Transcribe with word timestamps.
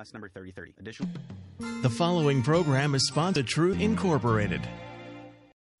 Last 0.00 0.14
number 0.14 0.30
3030. 0.30 0.76
Additional. 0.80 1.10
The 1.82 1.90
following 1.90 2.42
program 2.42 2.94
is 2.94 3.06
sponsored 3.06 3.46
Truth 3.46 3.78
Incorporated. 3.78 4.66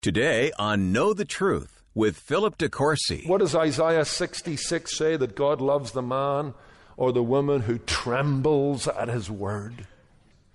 Today 0.02 0.52
on 0.58 0.92
Know 0.92 1.14
the 1.14 1.24
Truth 1.24 1.80
with 1.94 2.18
Philip 2.18 2.58
DeCourcy. 2.58 3.26
What 3.26 3.40
does 3.40 3.54
Isaiah 3.54 4.04
66 4.04 4.94
say? 4.94 5.16
That 5.16 5.34
God 5.34 5.62
loves 5.62 5.92
the 5.92 6.02
man 6.02 6.52
or 6.98 7.12
the 7.12 7.22
woman 7.22 7.62
who 7.62 7.78
trembles 7.78 8.86
at 8.86 9.08
his 9.08 9.30
word? 9.30 9.86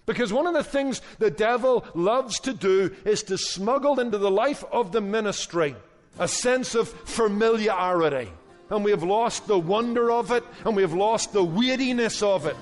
Because 0.05 0.32
one 0.32 0.46
of 0.46 0.54
the 0.54 0.63
things 0.63 1.02
the 1.18 1.32
devil 1.32 1.88
loves 1.96 2.40
to 2.41 2.54
do 2.54 2.96
is 3.04 3.24
to 3.24 3.36
smuggle 3.36 4.00
into 4.00 4.20
the 4.20 4.30
life 4.30 4.63
of 4.72 4.91
the 4.91 5.02
ministry 5.02 5.76
a 6.20 6.27
sense 6.27 6.76
of 6.76 6.90
familiarity. 6.90 8.32
And 8.70 8.84
we 8.84 8.91
have 8.91 9.02
lost 9.02 9.48
the 9.48 9.58
wonder 9.58 10.12
of 10.12 10.30
it, 10.30 10.44
and 10.66 10.76
we 10.76 10.84
have 10.84 10.94
lost 10.94 11.34
the 11.34 11.44
weightiness 11.44 12.22
of 12.22 12.46
it, 12.46 12.55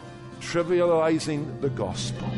trivializing 0.44 1.62
the 1.62 1.70
gospel. 1.70 2.30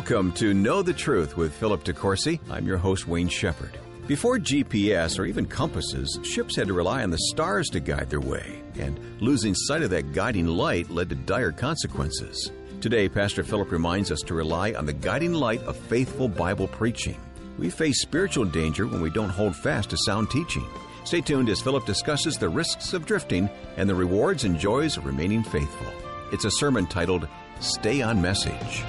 Welcome 0.00 0.32
to 0.32 0.54
Know 0.54 0.80
the 0.80 0.94
Truth 0.94 1.36
with 1.36 1.52
Philip 1.52 1.84
DeCourcy. 1.84 2.40
I'm 2.48 2.66
your 2.66 2.78
host, 2.78 3.06
Wayne 3.06 3.28
Shepherd. 3.28 3.78
Before 4.06 4.38
GPS 4.38 5.18
or 5.18 5.26
even 5.26 5.44
compasses, 5.44 6.18
ships 6.22 6.56
had 6.56 6.68
to 6.68 6.72
rely 6.72 7.02
on 7.02 7.10
the 7.10 7.18
stars 7.18 7.68
to 7.68 7.80
guide 7.80 8.08
their 8.08 8.18
way, 8.18 8.62
and 8.78 8.98
losing 9.20 9.54
sight 9.54 9.82
of 9.82 9.90
that 9.90 10.14
guiding 10.14 10.46
light 10.46 10.88
led 10.88 11.10
to 11.10 11.14
dire 11.14 11.52
consequences. 11.52 12.50
Today, 12.80 13.10
Pastor 13.10 13.44
Philip 13.44 13.70
reminds 13.70 14.10
us 14.10 14.22
to 14.22 14.32
rely 14.32 14.72
on 14.72 14.86
the 14.86 14.94
guiding 14.94 15.34
light 15.34 15.62
of 15.64 15.76
faithful 15.76 16.28
Bible 16.28 16.66
preaching. 16.66 17.20
We 17.58 17.68
face 17.68 18.00
spiritual 18.00 18.46
danger 18.46 18.86
when 18.86 19.02
we 19.02 19.10
don't 19.10 19.28
hold 19.28 19.54
fast 19.54 19.90
to 19.90 19.98
sound 19.98 20.30
teaching. 20.30 20.64
Stay 21.04 21.20
tuned 21.20 21.50
as 21.50 21.60
Philip 21.60 21.84
discusses 21.84 22.38
the 22.38 22.48
risks 22.48 22.94
of 22.94 23.04
drifting 23.04 23.50
and 23.76 23.86
the 23.86 23.94
rewards 23.94 24.44
and 24.44 24.58
joys 24.58 24.96
of 24.96 25.04
remaining 25.04 25.42
faithful. 25.42 25.92
It's 26.32 26.46
a 26.46 26.50
sermon 26.50 26.86
titled 26.86 27.28
Stay 27.60 28.00
on 28.00 28.22
Message. 28.22 28.82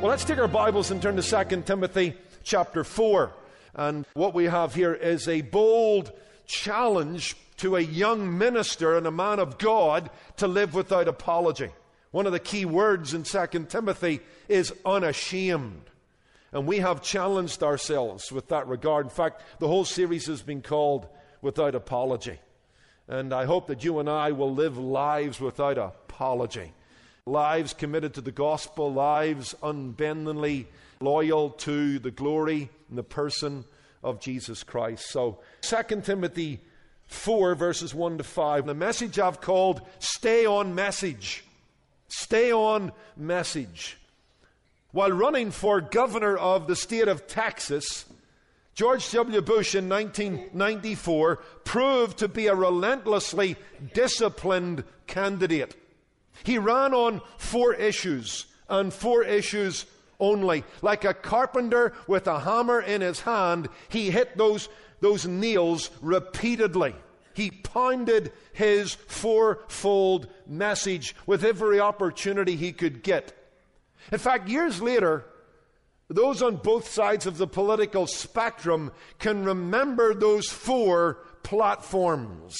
Well, 0.00 0.08
let's 0.08 0.24
take 0.24 0.38
our 0.38 0.48
Bibles 0.48 0.90
and 0.90 1.02
turn 1.02 1.16
to 1.16 1.44
2 1.44 1.60
Timothy 1.60 2.14
chapter 2.42 2.84
4. 2.84 3.34
And 3.74 4.06
what 4.14 4.32
we 4.32 4.46
have 4.46 4.74
here 4.74 4.94
is 4.94 5.28
a 5.28 5.42
bold 5.42 6.10
challenge 6.46 7.36
to 7.58 7.76
a 7.76 7.80
young 7.80 8.38
minister 8.38 8.96
and 8.96 9.06
a 9.06 9.10
man 9.10 9.38
of 9.38 9.58
God 9.58 10.08
to 10.38 10.48
live 10.48 10.72
without 10.72 11.06
apology. 11.06 11.68
One 12.12 12.24
of 12.24 12.32
the 12.32 12.38
key 12.38 12.64
words 12.64 13.12
in 13.12 13.24
2 13.24 13.66
Timothy 13.68 14.20
is 14.48 14.72
unashamed. 14.86 15.90
And 16.50 16.66
we 16.66 16.78
have 16.78 17.02
challenged 17.02 17.62
ourselves 17.62 18.32
with 18.32 18.48
that 18.48 18.68
regard. 18.68 19.04
In 19.04 19.10
fact, 19.10 19.42
the 19.58 19.68
whole 19.68 19.84
series 19.84 20.28
has 20.28 20.40
been 20.40 20.62
called 20.62 21.08
Without 21.42 21.74
Apology. 21.74 22.38
And 23.06 23.34
I 23.34 23.44
hope 23.44 23.66
that 23.66 23.84
you 23.84 23.98
and 23.98 24.08
I 24.08 24.32
will 24.32 24.54
live 24.54 24.78
lives 24.78 25.42
without 25.42 25.76
apology 25.76 26.72
lives 27.30 27.72
committed 27.72 28.14
to 28.14 28.20
the 28.20 28.32
gospel, 28.32 28.92
lives 28.92 29.54
unbendingly 29.62 30.66
loyal 31.00 31.50
to 31.50 31.98
the 31.98 32.10
glory 32.10 32.68
and 32.88 32.98
the 32.98 33.02
person 33.02 33.64
of 34.02 34.20
Jesus 34.20 34.62
Christ. 34.62 35.10
So, 35.10 35.38
2 35.62 36.02
Timothy 36.02 36.60
4, 37.06 37.54
verses 37.54 37.94
1 37.94 38.18
to 38.18 38.24
5, 38.24 38.66
the 38.66 38.74
message 38.74 39.18
I've 39.18 39.40
called 39.40 39.82
Stay 39.98 40.46
on 40.46 40.74
Message. 40.74 41.44
Stay 42.08 42.52
on 42.52 42.92
Message. 43.16 43.96
While 44.92 45.12
running 45.12 45.50
for 45.52 45.80
governor 45.80 46.36
of 46.36 46.66
the 46.66 46.76
state 46.76 47.08
of 47.08 47.26
Texas, 47.26 48.06
George 48.74 49.10
W. 49.12 49.40
Bush 49.40 49.74
in 49.74 49.88
1994 49.88 51.36
proved 51.64 52.18
to 52.18 52.28
be 52.28 52.46
a 52.46 52.54
relentlessly 52.54 53.56
disciplined 53.92 54.84
candidate. 55.06 55.76
He 56.44 56.58
ran 56.58 56.94
on 56.94 57.20
four 57.38 57.74
issues, 57.74 58.46
and 58.68 58.92
four 58.92 59.24
issues 59.24 59.86
only. 60.18 60.64
Like 60.82 61.04
a 61.04 61.14
carpenter 61.14 61.92
with 62.06 62.26
a 62.26 62.40
hammer 62.40 62.80
in 62.80 63.00
his 63.00 63.20
hand, 63.20 63.68
he 63.88 64.10
hit 64.10 64.36
those, 64.36 64.68
those 65.00 65.26
nails 65.26 65.90
repeatedly. 66.00 66.94
He 67.34 67.50
pounded 67.50 68.32
his 68.52 68.94
fourfold 68.94 70.28
message 70.46 71.14
with 71.26 71.44
every 71.44 71.80
opportunity 71.80 72.56
he 72.56 72.72
could 72.72 73.02
get. 73.02 73.36
In 74.12 74.18
fact, 74.18 74.48
years 74.48 74.82
later, 74.82 75.24
those 76.08 76.42
on 76.42 76.56
both 76.56 76.88
sides 76.88 77.26
of 77.26 77.38
the 77.38 77.46
political 77.46 78.06
spectrum 78.06 78.90
can 79.18 79.44
remember 79.44 80.12
those 80.12 80.48
four 80.48 81.18
platforms. 81.42 82.56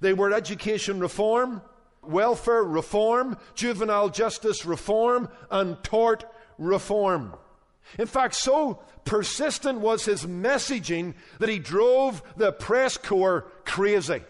They 0.00 0.12
were 0.12 0.32
education 0.32 1.00
reform, 1.00 1.62
welfare 2.08 2.62
reform, 2.62 3.36
juvenile 3.54 4.08
justice 4.08 4.64
reform, 4.64 5.28
and 5.50 5.82
tort 5.82 6.24
reform. 6.58 7.34
In 7.98 8.06
fact, 8.06 8.34
so 8.34 8.82
persistent 9.04 9.78
was 9.78 10.04
his 10.04 10.24
messaging 10.24 11.14
that 11.38 11.48
he 11.48 11.58
drove 11.58 12.22
the 12.36 12.52
press 12.52 12.96
corps 12.96 13.46
crazy. 13.64 14.22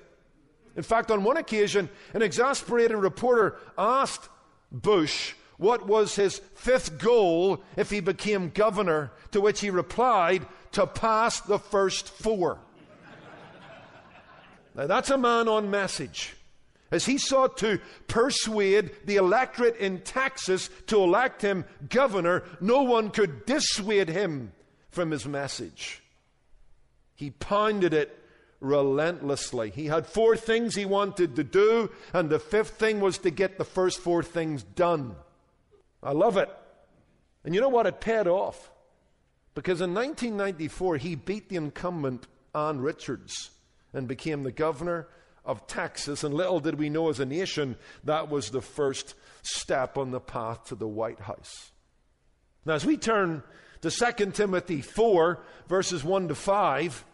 In 0.77 0.83
fact, 0.83 1.11
on 1.11 1.25
one 1.25 1.39
occasion, 1.39 1.89
an 2.13 2.23
exasperated 2.23 2.97
reporter 2.97 3.57
asked 3.79 4.29
Bush 4.71 5.35
what 5.57 5.87
was 5.87 6.17
his 6.17 6.39
fifth 6.55 6.99
goal 6.99 7.63
if 7.77 7.89
he 7.89 8.01
became 8.01 8.51
governor, 8.51 9.11
to 9.31 9.41
which 9.41 9.61
he 9.61 9.71
replied, 9.71 10.47
to 10.73 10.87
pass 10.87 11.41
the 11.41 11.59
first 11.59 12.11
four. 12.11 12.59
now, 14.75 14.87
that's 14.87 15.09
a 15.09 15.17
man 15.17 15.49
on 15.49 15.71
message 15.71 16.36
as 16.97 17.07
he 17.07 17.19
sought 17.19 17.59
to 17.59 17.79
persuade 18.09 18.91
the 19.05 19.17
electorate 19.17 19.77
in 19.77 20.01
Texas 20.01 20.69
to 20.89 21.01
elect 21.01 21.43
him 21.43 21.65
governor, 21.89 22.43
no 22.61 22.83
one 22.83 23.11
could 23.11 23.47
dissuade 23.47 24.09
him 24.09 24.53
from 24.91 25.13
his 25.13 25.27
message. 25.27 26.03
He 27.15 27.31
pounded 27.31 27.95
it 27.95 28.19
relentlessly. 28.61 29.71
He 29.71 29.87
had 29.87 30.07
four 30.07 30.37
things 30.37 30.75
he 30.75 30.85
wanted 30.85 31.37
to 31.37 31.45
do, 31.45 31.91
and 32.13 32.29
the 32.29 32.39
fifth 32.39 32.71
thing 32.71 33.01
was 33.01 33.19
to 33.19 33.31
get 33.31 33.59
the 33.59 33.65
first 33.65 34.01
four 34.01 34.23
things 34.23 34.63
done. 34.63 35.15
I 36.03 36.13
love 36.13 36.37
it. 36.37 36.51
And 37.45 37.55
you 37.55 37.61
know 37.61 37.69
what? 37.69 37.87
It 37.87 38.01
paid 38.01 38.27
off. 38.27 38.71
Because 39.55 39.81
in 39.81 39.95
1994, 39.95 40.97
he 40.97 41.15
beat 41.15 41.49
the 41.49 41.57
incumbent 41.57 42.27
Ann 42.55 42.81
Richards 42.81 43.51
and 43.93 44.09
became 44.09 44.43
the 44.43 44.53
governor 44.53 45.09
of 45.47 45.67
Texas, 45.67 46.25
and 46.25 46.35
little 46.35 46.61
did 46.61 46.75
we 46.75 46.91
know 46.91 47.09
as 47.09 47.21
a 47.21 47.25
nation 47.25 47.77
that 48.05 48.29
was 48.29 48.51
the 48.51 48.61
first 48.61 49.15
step 49.43 49.97
on 49.97 50.11
the 50.11 50.21
path 50.21 50.67
to 50.67 50.75
the 50.75 50.89
White 50.89 51.21
House. 51.21 51.71
Now, 52.65 52.75
as 52.75 52.85
we 52.85 52.97
turn 52.97 53.43
to 53.81 53.91
2 53.91 54.33
Timothy 54.33 54.81
4, 54.81 55.39
verses 55.69 56.03
1 56.03 56.29
to 56.29 56.35
5, 56.35 57.05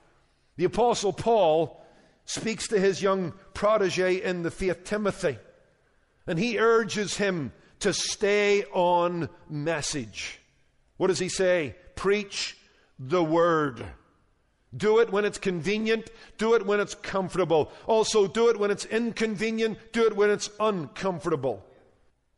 the 0.57 0.65
Apostle 0.65 1.13
Paul 1.13 1.85
speaks 2.25 2.69
to 2.69 2.81
his 2.81 3.03
young 3.03 3.35
protege 3.53 4.23
in 4.23 4.43
the 4.43 4.51
faith, 4.51 4.85
Timothy, 4.85 5.39
and 6.27 6.39
he 6.39 6.59
urges 6.59 7.17
him 7.17 7.53
to 7.81 7.93
stay 7.93 8.65
on 8.73 9.29
message. 9.51 10.39
What 10.97 11.09
does 11.09 11.19
he 11.19 11.29
say? 11.29 11.77
Preach 11.97 12.57
the 12.99 13.25
word. 13.25 13.85
Do 14.75 15.01
it 15.01 15.11
when 15.11 15.25
it's 15.25 15.39
convenient. 15.39 16.11
Do 16.39 16.55
it 16.55 16.67
when 16.67 16.81
it's 16.81 16.95
comfortable. 16.95 17.71
Also, 17.87 18.27
do 18.27 18.49
it 18.49 18.59
when 18.59 18.71
it's 18.71 18.87
inconvenient. 18.87 19.79
Do 19.93 20.07
it 20.07 20.17
when 20.17 20.31
it's 20.31 20.51
uncomfortable. 20.59 21.65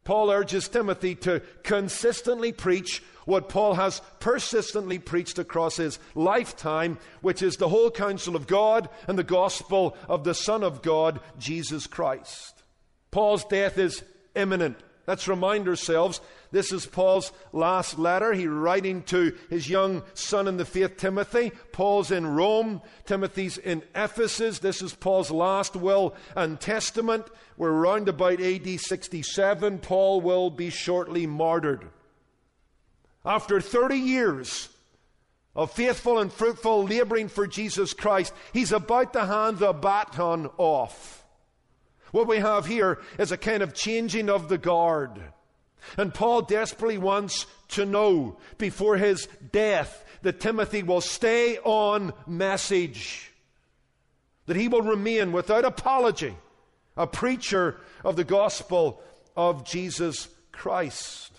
Paul 0.04 0.30
urges 0.30 0.68
Timothy 0.68 1.14
to 1.16 1.40
consistently 1.62 2.52
preach 2.52 3.02
what 3.24 3.48
Paul 3.48 3.74
has 3.74 4.02
persistently 4.20 4.98
preached 4.98 5.38
across 5.38 5.76
his 5.76 5.98
lifetime, 6.14 6.98
which 7.22 7.40
is 7.40 7.56
the 7.56 7.70
whole 7.70 7.90
counsel 7.90 8.36
of 8.36 8.46
God 8.46 8.90
and 9.08 9.18
the 9.18 9.24
gospel 9.24 9.96
of 10.08 10.24
the 10.24 10.34
Son 10.34 10.62
of 10.62 10.82
God, 10.82 11.20
Jesus 11.38 11.86
Christ. 11.86 12.62
Paul's 13.10 13.44
death 13.44 13.78
is 13.78 14.02
imminent. 14.34 14.76
Let's 15.06 15.28
remind 15.28 15.68
ourselves 15.68 16.20
this 16.50 16.72
is 16.72 16.86
Paul's 16.86 17.32
last 17.52 17.98
letter. 17.98 18.32
He's 18.32 18.46
writing 18.46 19.02
to 19.04 19.36
his 19.50 19.68
young 19.68 20.02
son 20.14 20.48
in 20.48 20.56
the 20.56 20.64
faith, 20.64 20.96
Timothy. 20.96 21.52
Paul's 21.72 22.10
in 22.10 22.26
Rome. 22.26 22.80
Timothy's 23.04 23.58
in 23.58 23.82
Ephesus. 23.94 24.60
This 24.60 24.80
is 24.80 24.94
Paul's 24.94 25.30
last 25.30 25.76
will 25.76 26.14
and 26.34 26.58
testament. 26.58 27.26
We're 27.56 27.72
around 27.72 28.08
about 28.08 28.40
AD 28.40 28.80
67. 28.80 29.78
Paul 29.80 30.20
will 30.20 30.50
be 30.50 30.70
shortly 30.70 31.26
martyred. 31.26 31.86
After 33.24 33.60
30 33.60 33.96
years 33.96 34.68
of 35.54 35.72
faithful 35.72 36.18
and 36.18 36.32
fruitful 36.32 36.84
laboring 36.84 37.28
for 37.28 37.46
Jesus 37.46 37.92
Christ, 37.92 38.32
he's 38.52 38.72
about 38.72 39.12
to 39.12 39.26
hand 39.26 39.58
the 39.58 39.72
baton 39.72 40.50
off. 40.56 41.23
What 42.14 42.28
we 42.28 42.38
have 42.38 42.66
here 42.66 43.00
is 43.18 43.32
a 43.32 43.36
kind 43.36 43.60
of 43.60 43.74
changing 43.74 44.30
of 44.30 44.48
the 44.48 44.56
guard. 44.56 45.20
And 45.96 46.14
Paul 46.14 46.42
desperately 46.42 46.96
wants 46.96 47.44
to 47.70 47.84
know 47.84 48.38
before 48.56 48.96
his 48.96 49.26
death 49.50 50.04
that 50.22 50.38
Timothy 50.38 50.84
will 50.84 51.00
stay 51.00 51.58
on 51.64 52.12
message, 52.24 53.32
that 54.46 54.54
he 54.54 54.68
will 54.68 54.82
remain 54.82 55.32
without 55.32 55.64
apology 55.64 56.36
a 56.96 57.08
preacher 57.08 57.80
of 58.04 58.14
the 58.14 58.22
gospel 58.22 59.02
of 59.34 59.64
Jesus 59.64 60.28
Christ. 60.52 61.32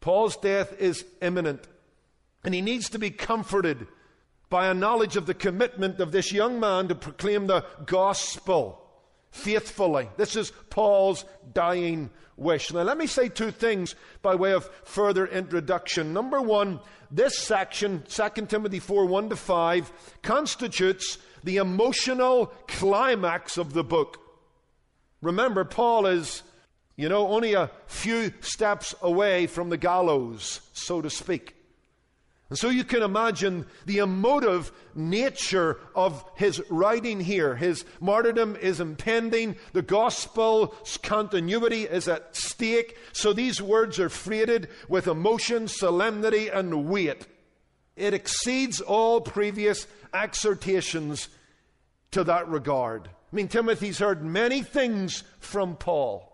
Paul's 0.00 0.36
death 0.36 0.80
is 0.80 1.04
imminent, 1.20 1.66
and 2.44 2.54
he 2.54 2.60
needs 2.60 2.88
to 2.90 3.00
be 3.00 3.10
comforted 3.10 3.88
by 4.48 4.68
a 4.68 4.74
knowledge 4.74 5.16
of 5.16 5.26
the 5.26 5.34
commitment 5.34 5.98
of 5.98 6.12
this 6.12 6.32
young 6.32 6.60
man 6.60 6.86
to 6.86 6.94
proclaim 6.94 7.48
the 7.48 7.64
gospel 7.84 8.78
faithfully. 9.32 10.08
This 10.16 10.36
is 10.36 10.52
Paul's 10.70 11.24
dying 11.52 12.10
wish. 12.36 12.72
Now, 12.72 12.82
let 12.82 12.96
me 12.96 13.06
say 13.06 13.28
two 13.28 13.50
things 13.50 13.96
by 14.20 14.36
way 14.36 14.52
of 14.52 14.70
further 14.84 15.26
introduction. 15.26 16.12
Number 16.12 16.40
one, 16.40 16.78
this 17.10 17.36
section, 17.38 18.04
2 18.08 18.46
Timothy 18.46 18.78
4 18.78 19.06
1 19.06 19.30
to 19.30 19.36
5, 19.36 19.92
constitutes 20.22 21.18
the 21.42 21.56
emotional 21.56 22.46
climax 22.68 23.58
of 23.58 23.72
the 23.72 23.84
book. 23.84 24.18
Remember, 25.20 25.64
Paul 25.64 26.06
is, 26.06 26.42
you 26.96 27.08
know, 27.08 27.28
only 27.28 27.54
a 27.54 27.70
few 27.86 28.32
steps 28.40 28.94
away 29.02 29.46
from 29.46 29.70
the 29.70 29.76
gallows, 29.76 30.60
so 30.72 31.00
to 31.00 31.10
speak. 31.10 31.56
And 32.52 32.58
so 32.58 32.68
you 32.68 32.84
can 32.84 33.02
imagine 33.02 33.64
the 33.86 34.00
emotive 34.00 34.72
nature 34.94 35.78
of 35.94 36.22
his 36.34 36.62
writing 36.68 37.18
here. 37.18 37.56
His 37.56 37.86
martyrdom 37.98 38.56
is 38.56 38.78
impending. 38.78 39.56
The 39.72 39.80
gospel's 39.80 40.98
continuity 41.02 41.84
is 41.84 42.08
at 42.08 42.36
stake. 42.36 42.98
So 43.14 43.32
these 43.32 43.62
words 43.62 43.98
are 43.98 44.10
freighted 44.10 44.68
with 44.86 45.06
emotion, 45.06 45.66
solemnity, 45.66 46.48
and 46.48 46.90
weight. 46.90 47.26
It 47.96 48.12
exceeds 48.12 48.82
all 48.82 49.22
previous 49.22 49.86
exhortations 50.12 51.30
to 52.10 52.22
that 52.22 52.48
regard. 52.48 53.08
I 53.08 53.34
mean, 53.34 53.48
Timothy's 53.48 53.98
heard 53.98 54.22
many 54.22 54.62
things 54.62 55.24
from 55.40 55.74
Paul, 55.74 56.30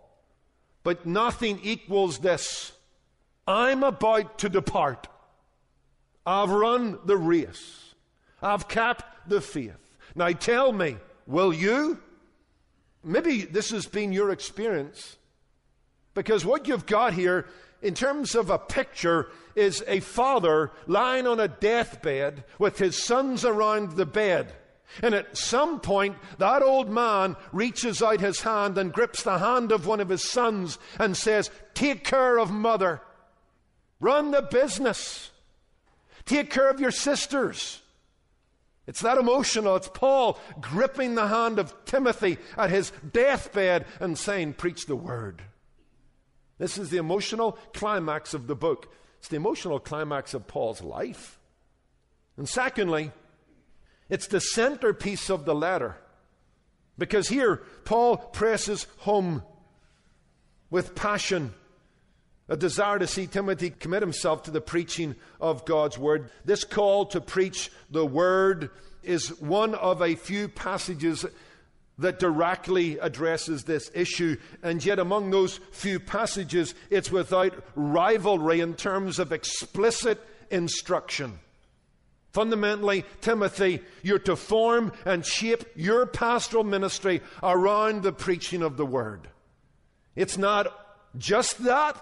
but 0.82 1.06
nothing 1.06 1.60
equals 1.62 2.18
this. 2.18 2.72
I'm 3.46 3.84
about 3.84 4.38
to 4.38 4.48
depart. 4.48 5.06
I've 6.28 6.50
run 6.50 6.98
the 7.06 7.16
race. 7.16 7.94
I've 8.42 8.68
kept 8.68 9.30
the 9.30 9.40
faith. 9.40 9.96
Now 10.14 10.28
tell 10.32 10.72
me, 10.72 10.98
will 11.26 11.54
you? 11.54 11.98
Maybe 13.02 13.46
this 13.46 13.70
has 13.70 13.86
been 13.86 14.12
your 14.12 14.30
experience. 14.30 15.16
Because 16.12 16.44
what 16.44 16.68
you've 16.68 16.84
got 16.84 17.14
here, 17.14 17.46
in 17.80 17.94
terms 17.94 18.34
of 18.34 18.50
a 18.50 18.58
picture, 18.58 19.30
is 19.56 19.82
a 19.86 20.00
father 20.00 20.70
lying 20.86 21.26
on 21.26 21.40
a 21.40 21.48
deathbed 21.48 22.44
with 22.58 22.78
his 22.78 23.02
sons 23.02 23.46
around 23.46 23.92
the 23.92 24.04
bed. 24.04 24.52
And 25.00 25.14
at 25.14 25.34
some 25.34 25.80
point, 25.80 26.14
that 26.36 26.62
old 26.62 26.90
man 26.90 27.36
reaches 27.52 28.02
out 28.02 28.20
his 28.20 28.42
hand 28.42 28.76
and 28.76 28.92
grips 28.92 29.22
the 29.22 29.38
hand 29.38 29.72
of 29.72 29.86
one 29.86 30.00
of 30.00 30.10
his 30.10 30.28
sons 30.28 30.78
and 30.98 31.16
says, 31.16 31.50
Take 31.72 32.04
care 32.04 32.38
of 32.38 32.50
mother. 32.50 33.00
Run 33.98 34.30
the 34.30 34.42
business. 34.42 35.30
Take 36.28 36.50
care 36.50 36.68
of 36.68 36.78
your 36.78 36.90
sisters. 36.90 37.80
It's 38.86 39.00
that 39.00 39.16
emotional. 39.16 39.76
It's 39.76 39.88
Paul 39.88 40.38
gripping 40.60 41.14
the 41.14 41.26
hand 41.26 41.58
of 41.58 41.74
Timothy 41.86 42.36
at 42.56 42.68
his 42.68 42.92
deathbed 43.12 43.86
and 43.98 44.16
saying, 44.16 44.52
Preach 44.52 44.84
the 44.84 44.94
word. 44.94 45.42
This 46.58 46.76
is 46.76 46.90
the 46.90 46.98
emotional 46.98 47.52
climax 47.72 48.34
of 48.34 48.46
the 48.46 48.54
book. 48.54 48.92
It's 49.18 49.28
the 49.28 49.36
emotional 49.36 49.80
climax 49.80 50.34
of 50.34 50.46
Paul's 50.46 50.82
life. 50.82 51.38
And 52.36 52.46
secondly, 52.46 53.10
it's 54.10 54.26
the 54.26 54.40
centerpiece 54.40 55.30
of 55.30 55.46
the 55.46 55.54
letter. 55.54 55.96
Because 56.98 57.28
here, 57.28 57.62
Paul 57.86 58.18
presses 58.18 58.86
home 58.98 59.42
with 60.68 60.94
passion 60.94 61.54
a 62.48 62.56
desire 62.56 62.98
to 62.98 63.06
see 63.06 63.26
Timothy 63.26 63.70
commit 63.70 64.02
himself 64.02 64.44
to 64.44 64.50
the 64.50 64.60
preaching 64.60 65.14
of 65.40 65.64
God's 65.64 65.98
Word. 65.98 66.30
This 66.44 66.64
call 66.64 67.06
to 67.06 67.20
preach 67.20 67.70
the 67.90 68.06
Word 68.06 68.70
is 69.02 69.40
one 69.40 69.74
of 69.74 70.02
a 70.02 70.14
few 70.14 70.48
passages 70.48 71.24
that 71.98 72.18
directly 72.18 72.98
addresses 72.98 73.64
this 73.64 73.90
issue. 73.92 74.36
And 74.62 74.84
yet, 74.84 74.98
among 74.98 75.30
those 75.30 75.58
few 75.72 75.98
passages, 75.98 76.74
it's 76.90 77.10
without 77.10 77.54
rivalry 77.74 78.60
in 78.60 78.74
terms 78.74 79.18
of 79.18 79.32
explicit 79.32 80.20
instruction. 80.50 81.38
Fundamentally, 82.32 83.04
Timothy, 83.20 83.80
you're 84.02 84.18
to 84.20 84.36
form 84.36 84.92
and 85.04 85.24
shape 85.24 85.64
your 85.74 86.06
pastoral 86.06 86.62
ministry 86.62 87.20
around 87.42 88.02
the 88.02 88.12
preaching 88.12 88.62
of 88.62 88.76
the 88.76 88.86
Word. 88.86 89.28
It's 90.14 90.38
not 90.38 90.72
just 91.16 91.64
that, 91.64 92.00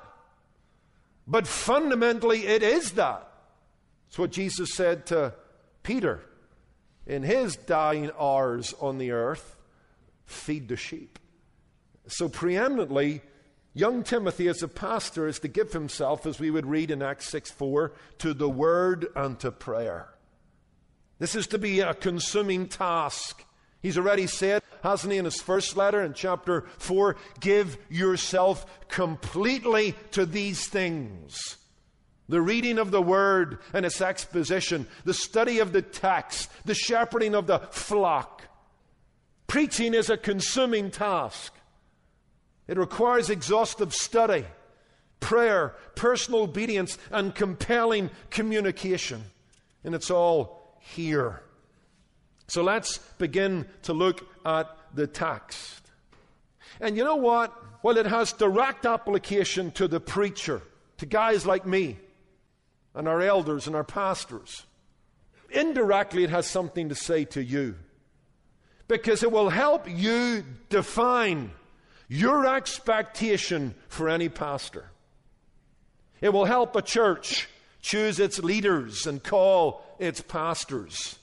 but 1.26 1.46
fundamentally, 1.46 2.46
it 2.46 2.62
is 2.62 2.92
that. 2.92 3.28
It's 4.08 4.18
what 4.18 4.30
Jesus 4.30 4.74
said 4.74 5.06
to 5.06 5.34
Peter 5.82 6.20
in 7.06 7.22
his 7.22 7.56
dying 7.56 8.10
hours 8.18 8.74
on 8.80 8.98
the 8.98 9.12
earth 9.12 9.56
feed 10.24 10.68
the 10.68 10.76
sheep. 10.76 11.18
So, 12.08 12.28
preeminently, 12.28 13.22
young 13.74 14.02
Timothy, 14.02 14.48
as 14.48 14.62
a 14.62 14.68
pastor, 14.68 15.26
is 15.26 15.40
to 15.40 15.48
give 15.48 15.72
himself, 15.72 16.26
as 16.26 16.38
we 16.38 16.50
would 16.50 16.66
read 16.66 16.90
in 16.90 17.02
Acts 17.02 17.28
6 17.30 17.50
4, 17.50 17.92
to 18.18 18.34
the 18.34 18.48
word 18.48 19.06
and 19.16 19.38
to 19.40 19.50
prayer. 19.50 20.08
This 21.18 21.34
is 21.34 21.46
to 21.48 21.58
be 21.58 21.80
a 21.80 21.94
consuming 21.94 22.68
task. 22.68 23.44
He's 23.80 23.98
already 23.98 24.26
said, 24.26 24.62
hasn't 24.86 25.12
he, 25.12 25.18
in 25.18 25.24
his 25.24 25.40
first 25.40 25.76
letter 25.76 26.02
in 26.02 26.14
chapter 26.14 26.62
4, 26.78 27.16
give 27.40 27.76
yourself 27.90 28.64
completely 28.88 29.94
to 30.12 30.24
these 30.24 30.66
things. 30.66 31.56
The 32.28 32.40
reading 32.40 32.78
of 32.78 32.90
the 32.90 33.02
word 33.02 33.58
and 33.72 33.84
its 33.84 34.00
exposition, 34.00 34.86
the 35.04 35.14
study 35.14 35.58
of 35.58 35.72
the 35.72 35.82
text, 35.82 36.50
the 36.64 36.74
shepherding 36.74 37.34
of 37.34 37.46
the 37.46 37.58
flock. 37.70 38.42
Preaching 39.46 39.94
is 39.94 40.10
a 40.10 40.16
consuming 40.16 40.90
task. 40.90 41.52
It 42.68 42.78
requires 42.78 43.30
exhaustive 43.30 43.94
study, 43.94 44.44
prayer, 45.20 45.74
personal 45.94 46.42
obedience, 46.42 46.98
and 47.10 47.34
compelling 47.34 48.10
communication. 48.30 49.22
And 49.84 49.94
it's 49.94 50.10
all 50.10 50.78
here. 50.80 51.42
So 52.48 52.62
let's 52.62 52.98
begin 53.18 53.66
to 53.82 53.92
look 53.92 54.26
at 54.44 54.75
the 54.94 55.06
text. 55.06 55.90
And 56.80 56.96
you 56.96 57.04
know 57.04 57.16
what? 57.16 57.52
Well, 57.82 57.98
it 57.98 58.06
has 58.06 58.32
direct 58.32 58.86
application 58.86 59.70
to 59.72 59.88
the 59.88 60.00
preacher, 60.00 60.62
to 60.98 61.06
guys 61.06 61.46
like 61.46 61.66
me, 61.66 61.98
and 62.94 63.06
our 63.08 63.22
elders 63.22 63.66
and 63.66 63.76
our 63.76 63.84
pastors. 63.84 64.64
Indirectly, 65.50 66.24
it 66.24 66.30
has 66.30 66.46
something 66.46 66.88
to 66.88 66.94
say 66.94 67.24
to 67.26 67.42
you. 67.42 67.76
Because 68.88 69.22
it 69.22 69.32
will 69.32 69.50
help 69.50 69.88
you 69.88 70.44
define 70.68 71.50
your 72.08 72.46
expectation 72.46 73.74
for 73.88 74.08
any 74.08 74.28
pastor. 74.28 74.90
It 76.20 76.32
will 76.32 76.44
help 76.44 76.76
a 76.76 76.82
church 76.82 77.48
choose 77.80 78.18
its 78.18 78.38
leaders 78.38 79.06
and 79.06 79.22
call 79.22 79.84
its 79.98 80.20
pastors. 80.20 81.18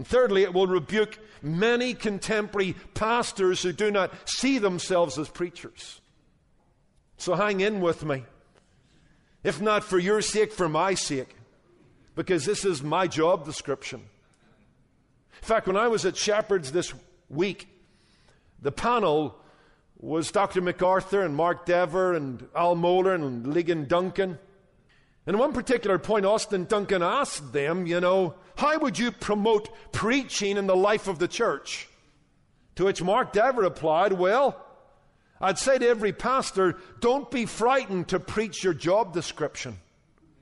And 0.00 0.06
thirdly, 0.06 0.44
it 0.44 0.54
will 0.54 0.66
rebuke 0.66 1.18
many 1.42 1.92
contemporary 1.92 2.74
pastors 2.94 3.62
who 3.62 3.70
do 3.70 3.90
not 3.90 4.10
see 4.24 4.56
themselves 4.56 5.18
as 5.18 5.28
preachers. 5.28 6.00
So 7.18 7.34
hang 7.34 7.60
in 7.60 7.82
with 7.82 8.02
me. 8.02 8.24
If 9.44 9.60
not 9.60 9.84
for 9.84 9.98
your 9.98 10.22
sake, 10.22 10.54
for 10.54 10.70
my 10.70 10.94
sake. 10.94 11.36
Because 12.14 12.46
this 12.46 12.64
is 12.64 12.82
my 12.82 13.08
job 13.08 13.44
description. 13.44 14.00
In 14.00 15.46
fact, 15.46 15.66
when 15.66 15.76
I 15.76 15.88
was 15.88 16.06
at 16.06 16.16
Shepherd's 16.16 16.72
this 16.72 16.94
week, 17.28 17.68
the 18.62 18.72
panel 18.72 19.38
was 19.98 20.32
Dr. 20.32 20.62
MacArthur 20.62 21.20
and 21.20 21.36
Mark 21.36 21.66
Dever 21.66 22.14
and 22.14 22.48
Al 22.56 22.74
Mohler 22.74 23.16
and 23.16 23.44
Ligon 23.44 23.86
Duncan. 23.86 24.38
And 25.26 25.38
one 25.38 25.52
particular 25.52 25.98
point, 25.98 26.24
Austin 26.24 26.64
Duncan 26.64 27.02
asked 27.02 27.52
them, 27.52 27.86
you 27.86 28.00
know, 28.00 28.36
how 28.60 28.78
would 28.78 28.98
you 28.98 29.10
promote 29.10 29.70
preaching 29.90 30.58
in 30.58 30.66
the 30.66 30.76
life 30.76 31.08
of 31.08 31.18
the 31.18 31.26
church? 31.26 31.88
To 32.74 32.84
which 32.84 33.02
Mark 33.02 33.32
Dever 33.32 33.62
replied, 33.62 34.12
well, 34.12 34.62
I'd 35.40 35.58
say 35.58 35.78
to 35.78 35.88
every 35.88 36.12
pastor, 36.12 36.76
don't 37.00 37.30
be 37.30 37.46
frightened 37.46 38.08
to 38.08 38.20
preach 38.20 38.62
your 38.62 38.74
job 38.74 39.14
description. 39.14 39.78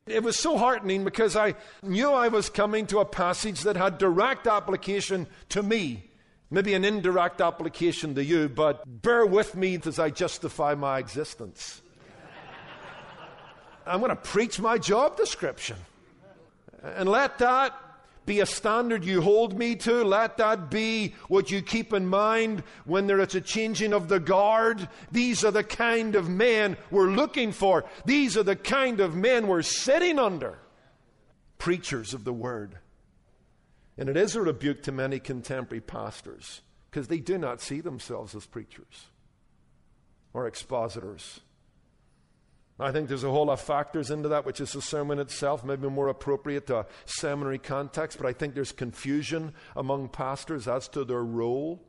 It 0.04 0.24
was 0.24 0.36
so 0.36 0.58
heartening 0.58 1.04
because 1.04 1.36
I 1.36 1.54
knew 1.80 2.10
I 2.10 2.26
was 2.26 2.50
coming 2.50 2.88
to 2.88 2.98
a 2.98 3.04
passage 3.04 3.60
that 3.60 3.76
had 3.76 3.98
direct 3.98 4.48
application 4.48 5.28
to 5.50 5.62
me. 5.62 6.02
Maybe 6.50 6.74
an 6.74 6.84
indirect 6.84 7.40
application 7.40 8.16
to 8.16 8.24
you, 8.24 8.48
but 8.48 8.82
bear 9.00 9.26
with 9.26 9.54
me 9.54 9.78
as 9.86 10.00
I 10.00 10.10
justify 10.10 10.74
my 10.74 10.98
existence. 10.98 11.82
I'm 13.86 14.00
going 14.00 14.10
to 14.10 14.16
preach 14.16 14.58
my 14.58 14.76
job 14.76 15.16
description. 15.16 15.76
And 16.82 17.08
let 17.08 17.38
that 17.38 17.74
be 18.28 18.40
a 18.40 18.46
standard 18.46 19.04
you 19.04 19.22
hold 19.22 19.58
me 19.58 19.74
to. 19.74 20.04
Let 20.04 20.36
that 20.36 20.70
be 20.70 21.14
what 21.28 21.50
you 21.50 21.62
keep 21.62 21.92
in 21.94 22.06
mind 22.06 22.62
when 22.84 23.06
there 23.06 23.18
is 23.20 23.34
a 23.34 23.40
changing 23.40 23.94
of 23.94 24.08
the 24.08 24.20
guard. 24.20 24.86
These 25.10 25.44
are 25.44 25.50
the 25.50 25.64
kind 25.64 26.14
of 26.14 26.28
men 26.28 26.76
we're 26.90 27.10
looking 27.10 27.50
for. 27.52 27.86
These 28.04 28.36
are 28.36 28.42
the 28.42 28.54
kind 28.54 29.00
of 29.00 29.16
men 29.16 29.48
we're 29.48 29.62
sitting 29.62 30.18
under. 30.18 30.58
Preachers 31.56 32.12
of 32.12 32.24
the 32.24 32.32
word. 32.32 32.78
And 33.96 34.10
it 34.10 34.16
is 34.16 34.36
a 34.36 34.42
rebuke 34.42 34.82
to 34.84 34.92
many 34.92 35.18
contemporary 35.18 35.80
pastors 35.80 36.60
because 36.90 37.08
they 37.08 37.18
do 37.18 37.38
not 37.38 37.62
see 37.62 37.80
themselves 37.80 38.34
as 38.34 38.46
preachers 38.46 39.06
or 40.34 40.46
expositors. 40.46 41.40
I 42.80 42.92
think 42.92 43.08
there's 43.08 43.24
a 43.24 43.30
whole 43.30 43.46
lot 43.46 43.54
of 43.54 43.60
factors 43.60 44.10
into 44.10 44.28
that, 44.28 44.46
which 44.46 44.60
is 44.60 44.72
the 44.72 44.80
sermon 44.80 45.18
itself, 45.18 45.64
maybe 45.64 45.88
more 45.88 46.08
appropriate 46.08 46.68
to 46.68 46.78
a 46.78 46.86
seminary 47.06 47.58
context, 47.58 48.18
but 48.18 48.26
I 48.26 48.32
think 48.32 48.54
there's 48.54 48.70
confusion 48.70 49.52
among 49.74 50.10
pastors 50.10 50.68
as 50.68 50.86
to 50.88 51.04
their 51.04 51.24
role. 51.24 51.82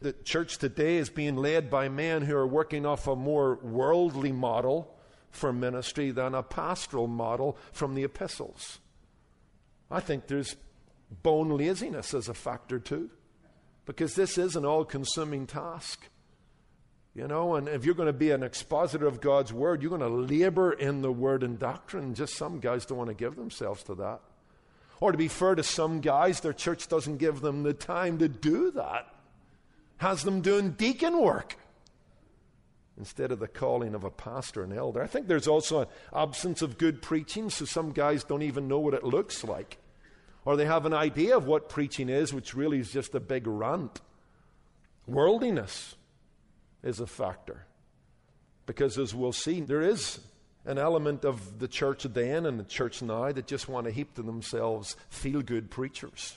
The 0.00 0.12
church 0.12 0.58
today 0.58 0.98
is 0.98 1.10
being 1.10 1.34
led 1.36 1.68
by 1.68 1.88
men 1.88 2.22
who 2.22 2.36
are 2.36 2.46
working 2.46 2.86
off 2.86 3.08
a 3.08 3.16
more 3.16 3.56
worldly 3.56 4.30
model 4.30 4.94
for 5.32 5.52
ministry 5.52 6.12
than 6.12 6.34
a 6.34 6.44
pastoral 6.44 7.08
model 7.08 7.58
from 7.72 7.96
the 7.96 8.04
epistles. 8.04 8.78
I 9.90 9.98
think 9.98 10.28
there's 10.28 10.54
bone 11.22 11.56
laziness 11.56 12.14
as 12.14 12.28
a 12.28 12.34
factor 12.34 12.78
too, 12.78 13.10
because 13.84 14.14
this 14.14 14.38
is 14.38 14.54
an 14.54 14.64
all 14.64 14.84
consuming 14.84 15.48
task. 15.48 16.08
You 17.18 17.26
know, 17.26 17.56
and 17.56 17.66
if 17.66 17.84
you're 17.84 17.96
going 17.96 18.06
to 18.06 18.12
be 18.12 18.30
an 18.30 18.44
expositor 18.44 19.08
of 19.08 19.20
God's 19.20 19.52
word, 19.52 19.82
you're 19.82 19.88
going 19.88 20.02
to 20.02 20.34
labor 20.34 20.72
in 20.72 21.02
the 21.02 21.10
word 21.10 21.42
and 21.42 21.58
doctrine. 21.58 22.14
Just 22.14 22.36
some 22.36 22.60
guys 22.60 22.86
don't 22.86 22.96
want 22.96 23.08
to 23.08 23.14
give 23.14 23.34
themselves 23.34 23.82
to 23.84 23.96
that. 23.96 24.20
Or 25.00 25.10
to 25.10 25.18
be 25.18 25.26
fair 25.26 25.56
to 25.56 25.64
some 25.64 26.00
guys, 26.00 26.38
their 26.38 26.52
church 26.52 26.86
doesn't 26.86 27.16
give 27.16 27.40
them 27.40 27.64
the 27.64 27.74
time 27.74 28.18
to 28.18 28.28
do 28.28 28.70
that, 28.70 29.12
has 29.96 30.22
them 30.22 30.42
doing 30.42 30.70
deacon 30.70 31.20
work 31.20 31.56
instead 32.96 33.32
of 33.32 33.40
the 33.40 33.48
calling 33.48 33.96
of 33.96 34.04
a 34.04 34.10
pastor 34.10 34.62
and 34.62 34.72
elder. 34.72 35.02
I 35.02 35.08
think 35.08 35.26
there's 35.26 35.48
also 35.48 35.80
an 35.80 35.88
absence 36.14 36.62
of 36.62 36.78
good 36.78 37.02
preaching, 37.02 37.50
so 37.50 37.64
some 37.64 37.90
guys 37.90 38.22
don't 38.22 38.42
even 38.42 38.68
know 38.68 38.78
what 38.78 38.94
it 38.94 39.02
looks 39.02 39.42
like. 39.42 39.78
Or 40.44 40.56
they 40.56 40.66
have 40.66 40.86
an 40.86 40.94
idea 40.94 41.36
of 41.36 41.48
what 41.48 41.68
preaching 41.68 42.10
is, 42.10 42.32
which 42.32 42.54
really 42.54 42.78
is 42.78 42.92
just 42.92 43.12
a 43.16 43.20
big 43.20 43.48
rant. 43.48 44.00
Worldliness 45.08 45.96
is 46.82 47.00
a 47.00 47.06
factor. 47.06 47.64
Because 48.66 48.98
as 48.98 49.14
we'll 49.14 49.32
see, 49.32 49.60
there 49.60 49.82
is 49.82 50.20
an 50.64 50.78
element 50.78 51.24
of 51.24 51.58
the 51.58 51.68
church 51.68 52.02
then 52.04 52.44
and 52.44 52.60
the 52.60 52.64
church 52.64 53.00
now 53.00 53.32
that 53.32 53.46
just 53.46 53.68
want 53.68 53.86
to 53.86 53.92
heap 53.92 54.14
to 54.14 54.22
themselves 54.22 54.96
feel 55.08 55.40
good 55.40 55.70
preachers. 55.70 56.34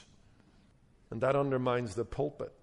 And 1.09 1.21
that 1.21 1.35
undermines 1.35 1.95
the 1.95 2.05
pulpit. 2.05 2.53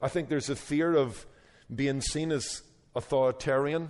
I 0.00 0.08
think 0.08 0.28
there's 0.28 0.50
a 0.50 0.56
fear 0.56 0.96
of 0.96 1.24
being 1.72 2.00
seen 2.00 2.32
as 2.32 2.62
authoritarian. 2.96 3.88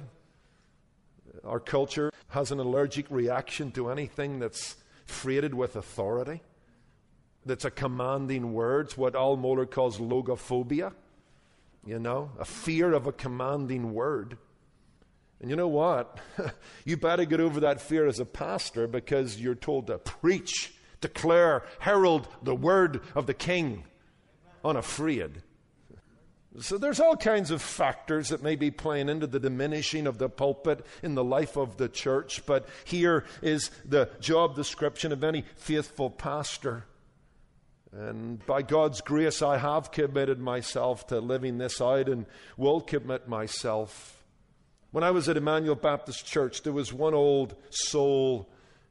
Our 1.45 1.61
culture 1.61 2.13
has 2.29 2.53
an 2.53 2.59
allergic 2.59 3.07
reaction 3.11 3.73
to 3.73 3.89
anything 3.89 4.39
that's 4.39 4.77
freighted 5.07 5.55
with 5.55 5.77
authority, 5.77 6.43
that's 7.45 7.65
a 7.65 7.71
commanding 7.71 8.53
word, 8.53 8.93
what 8.93 9.15
Al 9.17 9.37
Mohler 9.37 9.69
calls 9.69 9.99
logophobia 9.99 10.93
you 11.85 11.99
know, 11.99 12.31
a 12.39 12.45
fear 12.45 12.93
of 12.93 13.07
a 13.07 13.13
commanding 13.13 13.93
word. 13.93 14.39
And 15.41 15.51
you 15.51 15.57
know 15.57 15.69
what? 15.69 16.19
you 16.85 16.97
better 16.97 17.25
get 17.25 17.41
over 17.41 17.61
that 17.61 17.81
fear 17.81 18.07
as 18.07 18.21
a 18.21 18.25
pastor 18.25 18.87
because 18.87 19.41
you're 19.41 19.57
told 19.57 19.89
to 19.89 19.99
preach, 19.99 20.73
declare, 21.01 21.65
herald 21.81 22.29
the 22.43 22.55
word 22.55 23.01
of 23.15 23.27
the 23.27 23.35
king 23.35 23.85
unafraid. 24.65 25.43
So 26.61 26.77
there's 26.77 27.01
all 27.01 27.17
kinds 27.17 27.51
of 27.51 27.63
factors 27.63 28.29
that 28.29 28.43
may 28.43 28.57
be 28.57 28.71
playing 28.71 29.09
into 29.09 29.27
the 29.27 29.41
diminishing 29.41 30.07
of 30.07 30.19
the 30.19 30.29
pulpit 30.29 30.85
in 31.03 31.15
the 31.15 31.25
life 31.25 31.57
of 31.57 31.79
the 31.79 31.89
church, 31.89 32.45
but 32.45 32.69
here 32.85 33.25
is 33.41 33.71
the 33.87 34.11
job 34.21 34.55
description 34.55 35.13
of 35.13 35.25
any 35.25 35.45
faithful 35.57 36.11
pastor. 36.11 36.85
And 37.93 38.45
by 38.47 38.63
God's 38.63 39.03
grace, 39.03 39.43
I 39.43 39.59
have 39.59 39.93
committed 39.93 40.41
myself 40.41 41.07
to 41.09 41.21
living 41.21 41.59
this 41.59 41.81
out 41.81 42.09
and 42.09 42.25
will 42.57 42.81
commit 42.81 43.29
myself. 43.29 44.25
When 44.93 45.05
I 45.05 45.11
was 45.11 45.29
at 45.29 45.37
Emmanuel 45.37 45.75
Baptist 45.75 46.25
Church, 46.27 46.63
there 46.63 46.73
was 46.73 46.93
one 46.93 47.15
old 47.15 47.55
soul. 47.71 48.49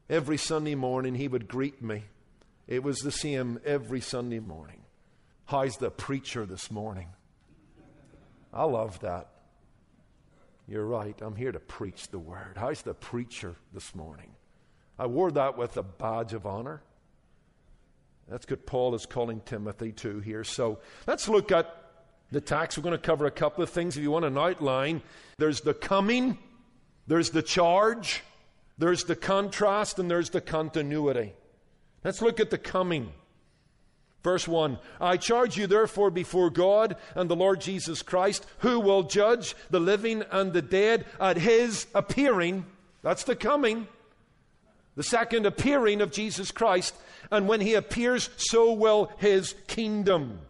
Every 0.08 0.36
Sunday 0.36 0.76
morning, 0.76 1.14
he 1.14 1.26
would 1.26 1.48
greet 1.48 1.82
me. 1.82 2.04
It 2.68 2.82
was 2.82 2.98
the 2.98 3.10
same 3.10 3.60
every 3.64 4.00
Sunday 4.00 4.38
morning. 4.38 4.82
How's 5.46 5.76
the 5.76 5.90
preacher 5.90 6.46
this 6.46 6.70
morning? 6.70 7.08
I 8.52 8.64
love 8.64 9.00
that. 9.00 9.28
You're 10.68 10.86
right. 10.86 11.20
I'm 11.20 11.34
here 11.34 11.52
to 11.52 11.60
preach 11.60 12.08
the 12.08 12.18
word. 12.18 12.56
How's 12.56 12.82
the 12.82 12.94
preacher 12.94 13.56
this 13.74 13.94
morning? 13.94 14.30
I 14.98 15.06
wore 15.06 15.32
that 15.32 15.58
with 15.58 15.76
a 15.76 15.82
badge 15.82 16.34
of 16.34 16.46
honor. 16.46 16.82
That's 18.28 18.48
what 18.48 18.66
Paul 18.66 18.94
is 18.94 19.06
calling 19.06 19.40
Timothy 19.44 19.92
to 19.92 20.20
here. 20.20 20.44
So 20.44 20.78
let's 21.06 21.28
look 21.28 21.52
at 21.52 21.74
the 22.30 22.40
text. 22.40 22.78
We're 22.78 22.84
going 22.84 22.92
to 22.92 22.98
cover 22.98 23.26
a 23.26 23.30
couple 23.30 23.62
of 23.62 23.70
things. 23.70 23.96
If 23.96 24.02
you 24.02 24.10
want 24.10 24.24
an 24.24 24.38
outline, 24.38 25.02
there's 25.38 25.60
the 25.60 25.74
coming, 25.74 26.38
there's 27.06 27.30
the 27.30 27.42
charge, 27.42 28.22
there's 28.78 29.04
the 29.04 29.16
contrast, 29.16 29.98
and 29.98 30.10
there's 30.10 30.30
the 30.30 30.40
continuity. 30.40 31.34
Let's 32.04 32.22
look 32.22 32.40
at 32.40 32.50
the 32.50 32.58
coming. 32.58 33.12
Verse 34.22 34.46
1 34.46 34.78
I 35.00 35.16
charge 35.16 35.56
you 35.56 35.66
therefore 35.66 36.10
before 36.10 36.50
God 36.50 36.96
and 37.14 37.28
the 37.28 37.36
Lord 37.36 37.60
Jesus 37.60 38.02
Christ, 38.02 38.46
who 38.58 38.80
will 38.80 39.02
judge 39.02 39.54
the 39.70 39.80
living 39.80 40.22
and 40.30 40.52
the 40.52 40.62
dead 40.62 41.06
at 41.20 41.36
his 41.36 41.86
appearing. 41.94 42.64
That's 43.02 43.24
the 43.24 43.36
coming. 43.36 43.88
The 44.94 45.02
second 45.02 45.46
appearing 45.46 46.00
of 46.00 46.12
Jesus 46.12 46.50
Christ 46.50 46.94
and 47.30 47.48
when 47.48 47.60
he 47.60 47.74
appears, 47.74 48.28
so 48.36 48.72
will 48.72 49.10
his 49.18 49.54
kingdom. 49.66 50.40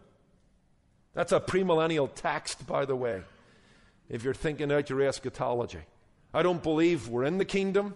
That's 1.15 1.33
a 1.33 1.41
premillennial 1.41 2.11
text, 2.13 2.67
by 2.67 2.85
the 2.85 2.97
way, 2.97 3.23
if 4.09 4.25
you're 4.25 4.35
thinking 4.35 4.73
out 4.73 4.91
your 4.91 5.03
eschatology. 5.03 5.81
I 6.35 6.43
don't 6.43 6.63
believe 6.63 7.09
we're 7.09 7.25
in 7.25 7.39
the 7.39 7.45
kingdom. 7.45 7.95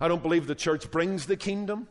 I 0.00 0.08
don't 0.08 0.22
believe 0.22 0.46
the 0.46 0.54
church 0.54 0.90
brings 0.90 1.26
the 1.26 1.36
kingdom. 1.36 1.88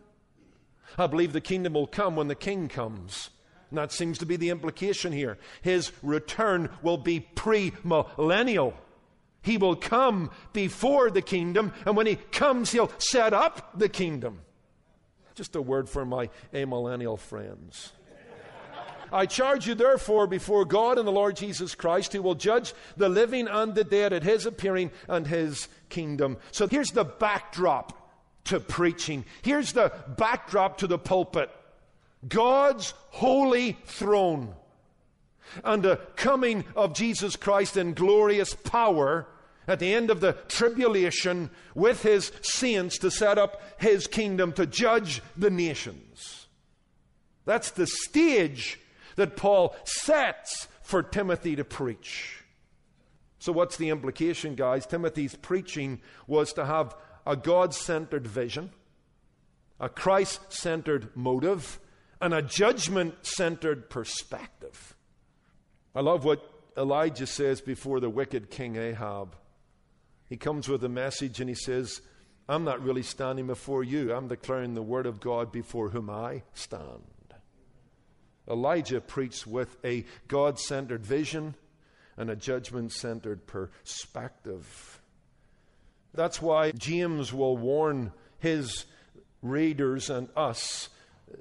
I 0.98 1.08
believe 1.08 1.34
the 1.34 1.42
kingdom 1.42 1.74
will 1.74 1.88
come 1.88 2.16
when 2.16 2.28
the 2.28 2.36
king 2.36 2.68
comes. 2.68 3.30
And 3.70 3.78
that 3.78 3.92
seems 3.92 4.18
to 4.20 4.26
be 4.26 4.36
the 4.36 4.50
implication 4.50 5.12
here. 5.12 5.38
His 5.62 5.92
return 6.02 6.70
will 6.82 6.98
be 6.98 7.28
premillennial. 7.36 8.74
He 9.48 9.58
will 9.58 9.77
come 9.77 10.30
before 10.51 11.10
the 11.10 11.22
kingdom, 11.22 11.72
and 11.86 11.96
when 11.96 12.06
he 12.06 12.18
comes, 12.18 12.74
he'll 12.74 12.92
set 12.98 13.34
up 13.34 13.80
the 13.80 13.88
kingdom. 13.88 14.42
Just 15.36 15.56
a 15.56 15.62
word 15.62 15.88
for 15.88 16.06
my 16.06 16.30
amillennial 16.54 17.18
friends. 17.18 17.94
I 19.10 19.25
charge 19.25 19.66
you, 19.66 19.74
therefore, 19.74 20.27
before 20.27 20.66
God 20.66 20.98
and 20.98 21.08
the 21.08 21.13
Lord 21.13 21.38
Jesus 21.38 21.75
Christ, 21.75 22.12
who 22.12 22.22
will 22.22 22.36
judge 22.36 22.74
the 22.98 23.08
living 23.08 23.48
and 23.48 23.74
the 23.74 23.86
dead 23.86 24.12
at 24.12 24.24
his 24.24 24.46
appearing 24.46 24.92
and 25.08 25.25
his 25.25 25.70
kingdom. 25.88 26.36
So 26.51 26.68
here's 26.68 26.92
the 26.92 27.06
backdrop 27.06 28.12
to 28.46 28.60
preaching. 28.60 29.24
Here's 29.44 29.72
the 29.72 29.94
backdrop 30.18 30.80
to 30.80 30.88
the 30.88 31.00
pulpit 31.00 31.50
God's 32.27 32.94
holy 33.12 33.77
throne 33.86 34.56
and 35.63 35.82
the 35.84 36.01
coming 36.18 36.66
of 36.75 36.94
Jesus 36.94 37.38
Christ 37.38 37.77
in 37.77 37.94
glorious 37.94 38.54
power 38.54 39.25
at 39.68 39.80
the 39.80 39.94
end 39.94 40.10
of 40.10 40.22
the 40.22 40.34
tribulation 40.48 41.50
with 41.76 42.04
his 42.04 42.32
saints 42.42 42.98
to 43.00 43.12
set 43.12 43.38
up 43.38 43.62
his 43.78 44.08
kingdom 44.08 44.54
to 44.54 44.66
judge 44.66 45.22
the 45.36 45.50
nations. 45.50 46.48
That's 47.46 47.72
the 47.72 47.88
stage 47.88 48.80
that 49.16 49.36
Paul 49.36 49.76
sets 49.84 50.68
for 50.82 51.04
Timothy 51.04 51.56
to 51.56 51.64
preach. 51.64 52.44
So, 53.40 53.52
what's 53.52 53.78
the 53.78 53.90
implication, 53.90 54.56
guys? 54.56 54.86
Timothy's 54.86 55.36
preaching 55.36 56.02
was 56.28 56.54
to 56.54 56.66
have 56.66 56.96
a 57.26 57.36
God 57.36 57.74
centered 57.74 58.26
vision, 58.26 58.72
a 59.80 59.90
Christ 59.90 60.42
centered 60.52 61.16
motive, 61.16 61.80
and 62.20 62.34
a 62.34 62.42
judgment 62.42 63.26
centered 63.26 63.90
perspective. 63.90 64.96
I 65.94 66.02
love 66.02 66.26
what 66.26 66.42
Elijah 66.78 67.28
says 67.28 67.62
before 67.62 68.00
the 68.00 68.10
wicked 68.10 68.50
King 68.50 68.76
Ahab. 68.76 69.36
He 70.30 70.38
comes 70.38 70.68
with 70.68 70.84
a 70.84 70.90
message 70.90 71.40
and 71.40 71.50
he 71.50 71.56
says, 71.56 72.02
I'm 72.50 72.64
not 72.64 72.84
really 72.84 73.04
standing 73.04 73.48
before 73.48 73.84
you. 73.84 74.14
I'm 74.14 74.28
declaring 74.28 74.74
the 74.74 74.82
word 74.82 75.06
of 75.06 75.20
God 75.20 75.52
before 75.52 75.90
whom 75.90 76.10
I 76.10 76.44
stand. 76.54 77.04
Elijah 78.50 79.02
preached 79.02 79.46
with 79.46 79.78
a 79.84 80.06
God 80.28 80.60
centered 80.60 81.06
vision 81.06 81.56
and 82.16 82.30
a 82.30 82.36
judgment 82.36 82.94
centered 82.94 83.46
perspective. 83.46 85.02
That's 86.14 86.42
why 86.42 86.72
James 86.72 87.34
will 87.34 87.58
warn 87.58 88.12
his 88.40 88.86
readers 89.42 90.10
and 90.10 90.30
us 90.36 90.90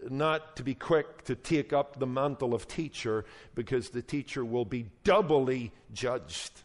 not 0.09 0.57
to 0.57 0.65
be 0.65 0.75
quick 0.75 1.25
to 1.25 1.37
take 1.37 1.73
up 1.73 1.99
the 1.99 2.07
mantle 2.07 2.55
of 2.55 2.67
teacher 2.67 3.25
because 3.55 3.91
the 3.91 4.03
teacher 4.03 4.45
will 4.45 4.65
be 4.65 4.87
doubly 5.05 5.73
judged. 5.93 6.63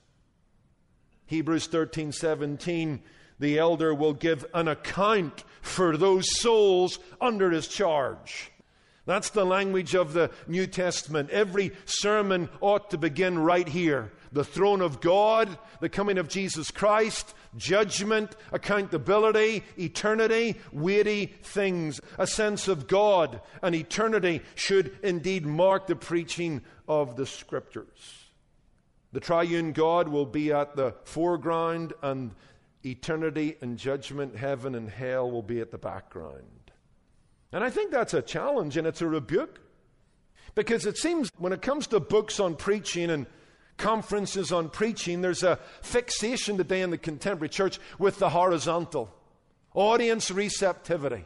Hebrews 1.31 1.67
13 1.67 2.11
17, 2.11 3.01
the 3.39 3.57
elder 3.57 3.95
will 3.95 4.11
give 4.11 4.45
an 4.53 4.67
account 4.67 5.45
for 5.61 5.95
those 5.95 6.25
souls 6.41 6.99
under 7.21 7.49
his 7.51 7.69
charge. 7.69 8.51
That's 9.05 9.29
the 9.29 9.45
language 9.45 9.95
of 9.95 10.11
the 10.11 10.29
New 10.45 10.67
Testament. 10.67 11.29
Every 11.29 11.71
sermon 11.85 12.49
ought 12.59 12.89
to 12.89 12.97
begin 12.97 13.39
right 13.39 13.65
here. 13.65 14.11
The 14.33 14.43
throne 14.43 14.81
of 14.81 14.99
God, 14.99 15.57
the 15.79 15.87
coming 15.87 16.17
of 16.17 16.27
Jesus 16.27 16.69
Christ, 16.69 17.33
judgment, 17.55 18.35
accountability, 18.51 19.63
eternity, 19.79 20.59
weighty 20.73 21.27
things. 21.43 22.01
A 22.17 22.27
sense 22.27 22.67
of 22.67 22.87
God 22.89 23.39
and 23.63 23.73
eternity 23.73 24.41
should 24.55 24.97
indeed 25.01 25.45
mark 25.45 25.87
the 25.87 25.95
preaching 25.95 26.61
of 26.89 27.15
the 27.15 27.25
Scriptures. 27.25 28.20
The 29.13 29.19
triune 29.19 29.73
God 29.73 30.07
will 30.07 30.25
be 30.25 30.51
at 30.51 30.75
the 30.75 30.95
foreground, 31.03 31.93
and 32.01 32.33
eternity 32.85 33.57
and 33.61 33.77
judgment, 33.77 34.35
heaven 34.35 34.75
and 34.75 34.89
hell 34.89 35.29
will 35.29 35.43
be 35.43 35.59
at 35.59 35.71
the 35.71 35.77
background. 35.77 36.71
And 37.51 37.63
I 37.63 37.69
think 37.69 37.91
that's 37.91 38.13
a 38.13 38.21
challenge 38.21 38.77
and 38.77 38.87
it's 38.87 39.01
a 39.01 39.07
rebuke. 39.07 39.59
Because 40.55 40.85
it 40.85 40.97
seems 40.97 41.29
when 41.37 41.53
it 41.53 41.61
comes 41.61 41.87
to 41.87 41.99
books 41.99 42.39
on 42.39 42.55
preaching 42.55 43.09
and 43.09 43.25
conferences 43.77 44.51
on 44.51 44.69
preaching, 44.69 45.21
there's 45.21 45.43
a 45.43 45.59
fixation 45.81 46.57
today 46.57 46.81
in 46.81 46.91
the 46.91 46.97
contemporary 46.97 47.49
church 47.49 47.79
with 47.99 48.19
the 48.19 48.29
horizontal 48.29 49.13
audience 49.73 50.29
receptivity, 50.29 51.25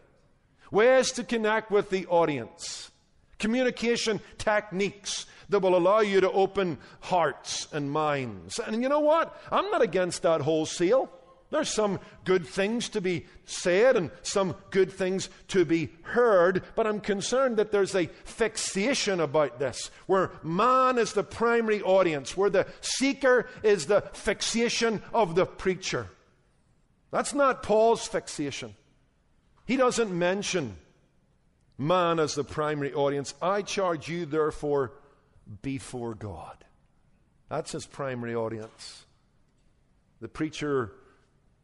ways 0.71 1.11
to 1.13 1.23
connect 1.23 1.71
with 1.71 1.89
the 1.89 2.05
audience, 2.07 2.91
communication 3.39 4.19
techniques 4.37 5.25
that 5.49 5.59
will 5.59 5.75
allow 5.75 5.99
you 5.99 6.21
to 6.21 6.31
open 6.31 6.77
hearts 7.01 7.67
and 7.71 7.91
minds. 7.91 8.59
And 8.59 8.81
you 8.81 8.89
know 8.89 8.99
what? 8.99 9.39
I'm 9.51 9.69
not 9.71 9.81
against 9.81 10.23
that 10.23 10.41
wholesale. 10.41 11.09
There's 11.51 11.69
some 11.69 11.99
good 12.23 12.45
things 12.45 12.89
to 12.89 13.01
be 13.01 13.27
said 13.45 13.95
and 13.95 14.09
some 14.23 14.55
good 14.71 14.91
things 14.91 15.29
to 15.49 15.63
be 15.63 15.89
heard, 16.01 16.63
but 16.75 16.87
I'm 16.87 16.99
concerned 16.99 17.57
that 17.57 17.71
there's 17.71 17.95
a 17.95 18.07
fixation 18.07 19.19
about 19.19 19.59
this, 19.59 19.91
where 20.07 20.31
man 20.43 20.97
is 20.97 21.13
the 21.13 21.23
primary 21.23 21.81
audience, 21.83 22.35
where 22.35 22.49
the 22.49 22.65
seeker 22.81 23.47
is 23.61 23.85
the 23.85 24.01
fixation 24.13 25.03
of 25.13 25.35
the 25.35 25.45
preacher. 25.45 26.07
That's 27.11 27.33
not 27.33 27.63
Paul's 27.63 28.07
fixation. 28.07 28.75
He 29.65 29.77
doesn't 29.77 30.11
mention 30.11 30.75
man 31.77 32.19
as 32.19 32.35
the 32.35 32.43
primary 32.43 32.93
audience. 32.93 33.33
I 33.41 33.61
charge 33.61 34.09
you, 34.09 34.25
therefore, 34.25 34.93
before 35.61 36.15
God. 36.15 36.63
That's 37.49 37.71
his 37.71 37.85
primary 37.85 38.35
audience. 38.35 39.05
The 40.21 40.27
preacher 40.27 40.91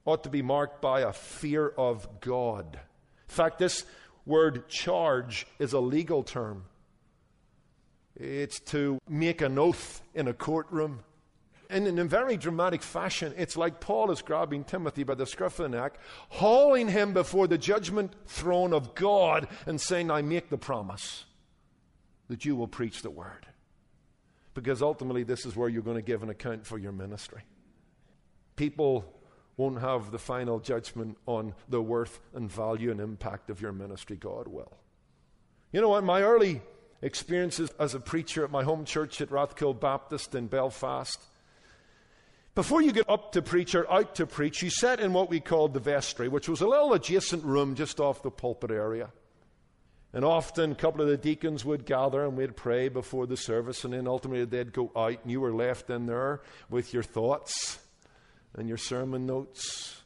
ought 0.05 0.23
to 0.23 0.29
be 0.29 0.41
marked 0.41 0.81
by 0.81 1.01
a 1.01 1.13
fear 1.13 1.67
of 1.67 2.21
God. 2.21 2.75
In 2.75 3.35
fact, 3.35 3.59
this 3.59 3.85
word 4.25 4.67
charge 4.67 5.47
is 5.59 5.73
a 5.73 5.79
legal 5.79 6.23
term. 6.23 6.65
It's 8.15 8.59
to 8.59 8.99
make 9.09 9.41
an 9.41 9.57
oath 9.57 10.01
in 10.13 10.27
a 10.27 10.33
courtroom. 10.33 10.99
And 11.71 11.87
in 11.87 11.97
a 11.99 12.05
very 12.05 12.35
dramatic 12.35 12.83
fashion, 12.83 13.33
it's 13.37 13.55
like 13.55 13.79
Paul 13.79 14.11
is 14.11 14.21
grabbing 14.21 14.65
Timothy 14.65 15.03
by 15.03 15.15
the 15.15 15.25
scruff 15.25 15.59
of 15.59 15.71
the 15.71 15.77
neck, 15.77 15.97
hauling 16.29 16.89
him 16.89 17.13
before 17.13 17.47
the 17.47 17.57
judgment 17.57 18.13
throne 18.27 18.73
of 18.73 18.93
God, 18.93 19.47
and 19.65 19.79
saying, 19.79 20.11
I 20.11 20.21
make 20.21 20.49
the 20.49 20.57
promise 20.57 21.23
that 22.27 22.45
you 22.45 22.55
will 22.55 22.67
preach 22.67 23.01
the 23.01 23.09
word. 23.09 23.47
Because 24.53 24.81
ultimately, 24.81 25.23
this 25.23 25.45
is 25.45 25.55
where 25.55 25.69
you're 25.69 25.81
going 25.81 25.95
to 25.95 26.01
give 26.01 26.23
an 26.23 26.29
account 26.29 26.65
for 26.65 26.77
your 26.77 26.91
ministry. 26.91 27.41
People 28.57 29.05
won't 29.55 29.79
have 29.79 30.11
the 30.11 30.19
final 30.19 30.59
judgment 30.59 31.17
on 31.25 31.53
the 31.69 31.81
worth 31.81 32.19
and 32.33 32.51
value 32.51 32.91
and 32.91 32.99
impact 32.99 33.49
of 33.49 33.61
your 33.61 33.71
ministry. 33.71 34.17
God 34.17 34.47
will. 34.47 34.73
You 35.71 35.79
know 35.79 35.89
what? 35.89 36.03
My 36.03 36.21
early 36.21 36.61
experiences 37.01 37.71
as 37.79 37.95
a 37.95 37.99
preacher 37.99 38.43
at 38.43 38.51
my 38.51 38.63
home 38.63 38.83
church 38.83 39.21
at 39.21 39.29
Rathkill 39.29 39.79
Baptist 39.79 40.35
in 40.35 40.47
Belfast. 40.47 41.21
Before 42.53 42.81
you 42.81 42.91
get 42.91 43.09
up 43.09 43.31
to 43.31 43.41
preach 43.41 43.75
or 43.75 43.89
out 43.89 44.15
to 44.15 44.27
preach, 44.27 44.61
you 44.61 44.69
sat 44.69 44.99
in 44.99 45.13
what 45.13 45.29
we 45.29 45.39
called 45.39 45.73
the 45.73 45.79
vestry, 45.79 46.27
which 46.27 46.49
was 46.49 46.59
a 46.59 46.67
little 46.67 46.93
adjacent 46.93 47.45
room 47.45 47.75
just 47.75 48.01
off 48.01 48.23
the 48.23 48.31
pulpit 48.31 48.71
area. 48.71 49.09
And 50.13 50.25
often 50.25 50.73
a 50.73 50.75
couple 50.75 51.01
of 51.01 51.07
the 51.07 51.15
deacons 51.15 51.63
would 51.63 51.85
gather 51.85 52.25
and 52.25 52.35
we'd 52.35 52.57
pray 52.57 52.89
before 52.89 53.25
the 53.25 53.37
service, 53.37 53.85
and 53.85 53.93
then 53.93 54.05
ultimately 54.05 54.43
they'd 54.43 54.73
go 54.73 54.91
out, 54.93 55.19
and 55.23 55.31
you 55.31 55.39
were 55.39 55.53
left 55.53 55.89
in 55.89 56.05
there 56.07 56.41
with 56.69 56.93
your 56.93 57.03
thoughts 57.03 57.79
and 58.53 58.67
your 58.67 58.77
sermon 58.77 59.25
notes 59.25 60.01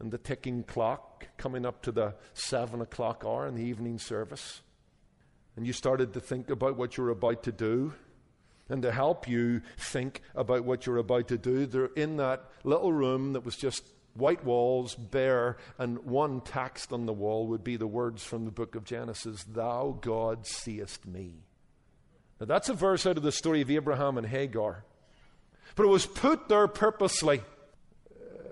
and 0.00 0.10
the 0.10 0.18
ticking 0.18 0.64
clock 0.64 1.28
coming 1.36 1.64
up 1.64 1.82
to 1.82 1.92
the 1.92 2.14
seven 2.32 2.80
o'clock 2.80 3.22
hour 3.24 3.46
in 3.46 3.54
the 3.54 3.62
evening 3.62 4.00
service. 4.00 4.60
And 5.56 5.64
you 5.64 5.72
started 5.72 6.14
to 6.14 6.20
think 6.20 6.50
about 6.50 6.76
what 6.76 6.96
you 6.96 7.04
were 7.04 7.10
about 7.10 7.44
to 7.44 7.52
do. 7.52 7.94
And 8.68 8.82
to 8.82 8.92
help 8.92 9.28
you 9.28 9.60
think 9.76 10.22
about 10.34 10.64
what 10.64 10.86
you're 10.86 10.96
about 10.96 11.28
to 11.28 11.38
do, 11.38 11.66
they're 11.66 11.86
in 11.96 12.16
that 12.16 12.44
little 12.62 12.92
room 12.92 13.34
that 13.34 13.44
was 13.44 13.56
just 13.56 13.84
white 14.14 14.44
walls, 14.44 14.94
bare, 14.94 15.56
and 15.78 15.98
one 16.04 16.40
text 16.40 16.92
on 16.92 17.06
the 17.06 17.12
wall 17.12 17.46
would 17.48 17.64
be 17.64 17.76
the 17.76 17.86
words 17.86 18.24
from 18.24 18.44
the 18.44 18.50
book 18.50 18.74
of 18.74 18.84
Genesis 18.84 19.44
Thou, 19.44 19.98
God, 20.00 20.46
seest 20.46 21.06
me. 21.06 21.32
Now, 22.40 22.46
that's 22.46 22.68
a 22.68 22.74
verse 22.74 23.06
out 23.06 23.16
of 23.16 23.22
the 23.22 23.32
story 23.32 23.60
of 23.60 23.70
Abraham 23.70 24.18
and 24.18 24.26
Hagar. 24.26 24.84
But 25.76 25.84
it 25.84 25.88
was 25.88 26.06
put 26.06 26.48
there 26.48 26.68
purposely. 26.68 27.42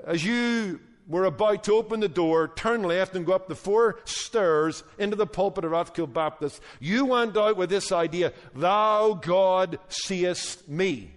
As 0.04 0.24
you 0.24 0.80
were 1.06 1.24
about 1.24 1.64
to 1.64 1.74
open 1.74 2.00
the 2.00 2.08
door, 2.08 2.48
turn 2.48 2.82
left, 2.82 3.14
and 3.14 3.26
go 3.26 3.32
up 3.32 3.48
the 3.48 3.54
four 3.54 3.98
stairs 4.04 4.84
into 4.98 5.16
the 5.16 5.26
pulpit 5.26 5.64
of 5.64 5.72
Rathkill 5.72 6.12
Baptist, 6.12 6.60
you 6.80 7.06
went 7.06 7.36
out 7.36 7.56
with 7.56 7.70
this 7.70 7.92
idea 7.92 8.32
Thou, 8.54 9.14
God, 9.14 9.78
seest 9.88 10.68
me. 10.68 11.10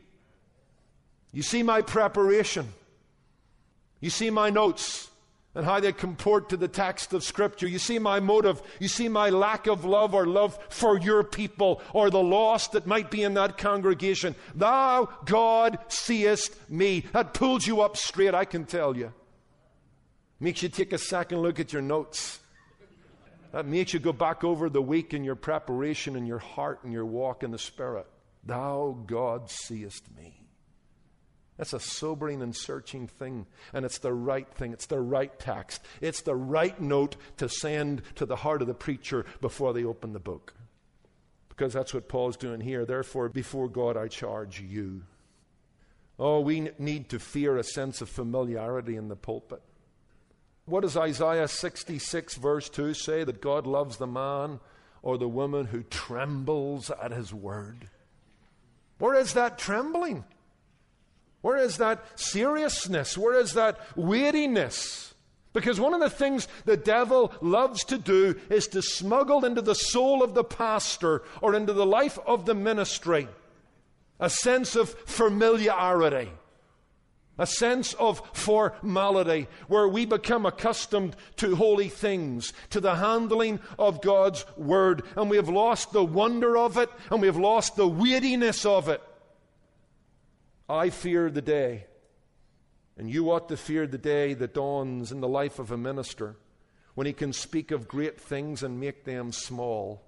You 1.32 1.44
see 1.44 1.64
my 1.64 1.82
preparation. 1.82 2.68
You 4.00 4.10
see 4.10 4.30
my 4.30 4.50
notes 4.50 5.10
and 5.56 5.66
how 5.66 5.80
they 5.80 5.92
comport 5.94 6.50
to 6.50 6.58
the 6.58 6.68
text 6.68 7.14
of 7.14 7.24
Scripture. 7.24 7.68
You 7.68 7.80
see 7.80 7.98
my 7.98 8.20
motive. 8.20 8.62
You 8.80 8.88
see 8.88 9.08
my 9.08 9.30
lack 9.30 9.68
of 9.68 9.86
love 9.86 10.14
or 10.14 10.26
love 10.26 10.60
for 10.70 11.00
your 11.00 11.24
people 11.24 11.82
or 11.94 12.10
the 12.10 12.22
lost 12.22 12.74
that 12.74 12.86
might 12.86 13.10
be 13.10 13.24
in 13.24 13.34
that 13.36 13.58
congregation. 13.58 14.36
Thou, 14.54 15.10
God, 15.26 15.80
seest 15.88 16.70
me. 16.70 17.06
That 17.14 17.34
pulls 17.34 17.66
you 17.66 17.82
up 17.82 17.98
straight, 17.98 18.34
I 18.34 18.46
can 18.46 18.66
tell 18.66 18.96
you. 18.96 19.14
Makes 20.40 20.64
you 20.64 20.70
take 20.70 20.94
a 20.94 20.98
second 20.98 21.40
look 21.40 21.60
at 21.60 21.72
your 21.72 21.82
notes. 21.82 22.40
That 23.52 23.66
makes 23.66 23.94
you 23.94 24.00
go 24.00 24.12
back 24.12 24.44
over 24.44 24.70
the 24.70 24.82
week 24.82 25.14
in 25.14 25.24
your 25.24 25.36
preparation 25.36 26.16
and 26.18 26.28
your 26.28 26.40
heart 26.40 26.84
and 26.84 26.92
your 26.92 27.06
walk 27.06 27.42
in 27.42 27.52
the 27.52 27.58
Spirit. 27.58 28.06
Thou, 28.44 28.98
God, 29.06 29.50
seest 29.50 30.04
me. 30.18 30.46
That's 31.58 31.72
a 31.72 31.80
sobering 31.80 32.42
and 32.42 32.54
searching 32.54 33.08
thing. 33.08 33.46
And 33.72 33.86
it's 33.86 34.00
the 34.00 34.14
right 34.14 34.48
thing. 34.56 34.74
It's 34.74 34.88
the 34.88 35.00
right 35.00 35.38
text. 35.40 35.82
It's 36.02 36.22
the 36.22 36.36
right 36.36 36.80
note 36.82 37.16
to 37.38 37.48
send 37.48 38.02
to 38.16 38.26
the 38.26 38.36
heart 38.36 38.62
of 38.62 38.68
the 38.68 38.74
preacher 38.74 39.26
before 39.40 39.72
they 39.72 39.86
open 39.86 40.12
the 40.12 40.20
book. 40.20 40.54
Because 41.48 41.72
that's 41.72 41.94
what 41.94 42.10
Paul's 42.10 42.36
doing 42.36 42.60
here. 42.60 42.86
Therefore, 42.86 43.30
before 43.30 43.70
God, 43.70 43.96
I 43.96 44.10
charge 44.10 44.60
you. 44.60 45.04
Oh, 46.20 46.42
we 46.42 46.72
need 46.78 47.08
to 47.10 47.20
fear 47.20 47.58
a 47.58 47.64
sense 47.64 48.02
of 48.02 48.10
familiarity 48.10 48.98
in 48.98 49.08
the 49.08 49.16
pulpit. 49.16 49.62
What 50.66 50.82
does 50.82 50.98
Isaiah 50.98 51.48
66, 51.48 52.36
verse 52.36 52.70
2 52.70 52.94
say? 52.94 53.24
That 53.24 53.42
God 53.42 53.68
loves 53.68 53.98
the 53.98 54.08
man 54.08 54.60
or 55.02 55.18
the 55.18 55.28
woman 55.28 55.68
who 55.68 55.84
trembles 55.84 56.90
at 56.90 57.12
his 57.12 57.34
word. 57.34 57.90
Where 58.98 59.16
is 59.16 59.34
that 59.34 59.60
trembling? 59.60 60.24
Where 61.42 61.58
is 61.58 61.78
that 61.78 62.04
seriousness? 62.20 63.18
Where 63.18 63.40
is 63.40 63.54
that 63.54 63.80
weariness? 63.96 65.14
Because 65.54 65.80
one 65.80 65.94
of 65.94 66.00
the 66.00 66.10
things 66.10 66.48
the 66.66 66.76
devil 66.76 67.32
loves 67.42 67.84
to 67.86 67.98
do 67.98 68.40
is 68.50 68.68
to 68.70 68.82
smuggle 68.82 69.46
into 69.46 69.62
the 69.62 69.76
soul 69.76 70.24
of 70.24 70.34
the 70.34 70.44
pastor 70.44 71.22
or 71.42 71.54
into 71.54 71.74
the 71.74 71.86
life 71.86 72.18
of 72.26 72.46
the 72.46 72.56
ministry 72.56 73.28
a 74.20 74.30
sense 74.30 74.76
of 74.76 74.90
familiarity, 74.90 76.32
a 77.38 77.46
sense 77.46 77.94
of 77.96 78.22
formality, 78.34 79.48
where 79.68 79.88
we 79.88 80.06
become 80.06 80.46
accustomed 80.46 81.16
to 81.38 81.56
holy 81.56 81.90
things, 81.90 82.54
to 82.70 82.80
the 82.80 82.96
handling 82.96 83.60
of 83.78 84.02
God's 84.02 84.46
Word, 84.58 85.04
and 85.18 85.30
we 85.30 85.36
have 85.38 85.50
lost 85.50 85.92
the 85.92 86.04
wonder 86.04 86.58
of 86.58 86.78
it, 86.78 86.90
and 87.12 87.22
we 87.22 87.28
have 87.28 87.38
lost 87.38 87.76
the 87.76 87.88
weightiness 87.88 88.66
of 88.66 88.88
it. 88.88 89.02
I 90.70 90.90
fear 90.90 91.30
the 91.30 91.42
day, 91.42 91.86
and 92.98 93.10
you 93.10 93.32
ought 93.32 93.50
to 93.50 93.58
fear 93.58 93.86
the 93.86 93.98
day 93.98 94.34
that 94.34 94.54
dawns 94.54 95.12
in 95.12 95.20
the 95.20 95.28
life 95.28 95.60
of 95.60 95.72
a 95.72 95.78
minister 95.78 96.38
when 96.96 97.06
he 97.06 97.14
can 97.14 97.34
speak 97.34 97.72
of 97.72 97.88
great 97.88 98.20
things 98.20 98.64
and 98.64 98.80
make 98.80 99.04
them 99.04 99.32
small, 99.34 100.02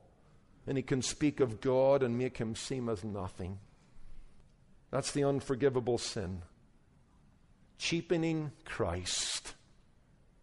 and 0.66 0.78
he 0.78 0.84
can 0.84 1.02
speak 1.02 1.42
of 1.42 1.60
God 1.60 2.02
and 2.02 2.18
make 2.18 2.38
him 2.38 2.56
seem 2.56 2.88
as 2.88 3.04
nothing. 3.04 3.60
That's 4.90 5.12
the 5.12 5.26
unforgivable 5.26 5.98
sin. 5.98 6.44
Cheapening 7.78 8.52
Christ 8.66 9.54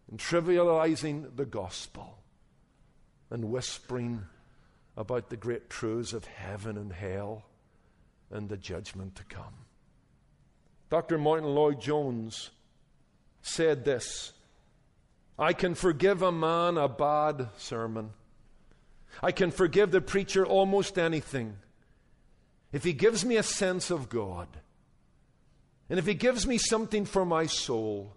and 0.09 0.19
trivializing 0.19 1.35
the 1.35 1.45
gospel 1.45 2.19
and 3.29 3.51
whispering 3.51 4.23
about 4.97 5.29
the 5.29 5.37
great 5.37 5.69
truths 5.69 6.13
of 6.13 6.25
heaven 6.25 6.77
and 6.77 6.93
hell 6.93 7.45
and 8.31 8.47
the 8.49 8.57
judgment 8.57 9.15
to 9.15 9.23
come. 9.25 9.53
Dr. 10.89 11.17
Martyn 11.17 11.49
Lloyd-Jones 11.49 12.51
said 13.41 13.85
this 13.85 14.33
I 15.37 15.53
can 15.53 15.75
forgive 15.75 16.21
a 16.21 16.31
man 16.31 16.77
a 16.77 16.87
bad 16.87 17.49
sermon. 17.57 18.11
I 19.21 19.31
can 19.31 19.51
forgive 19.51 19.91
the 19.91 20.01
preacher 20.01 20.45
almost 20.45 20.97
anything 20.97 21.57
if 22.71 22.83
He 22.83 22.93
gives 22.93 23.23
me 23.23 23.37
a 23.37 23.43
sense 23.43 23.89
of 23.89 24.09
God, 24.09 24.47
and 25.89 25.99
if 25.99 26.05
He 26.05 26.13
gives 26.13 26.47
me 26.47 26.57
something 26.57 27.05
for 27.05 27.25
my 27.25 27.45
soul, 27.45 28.15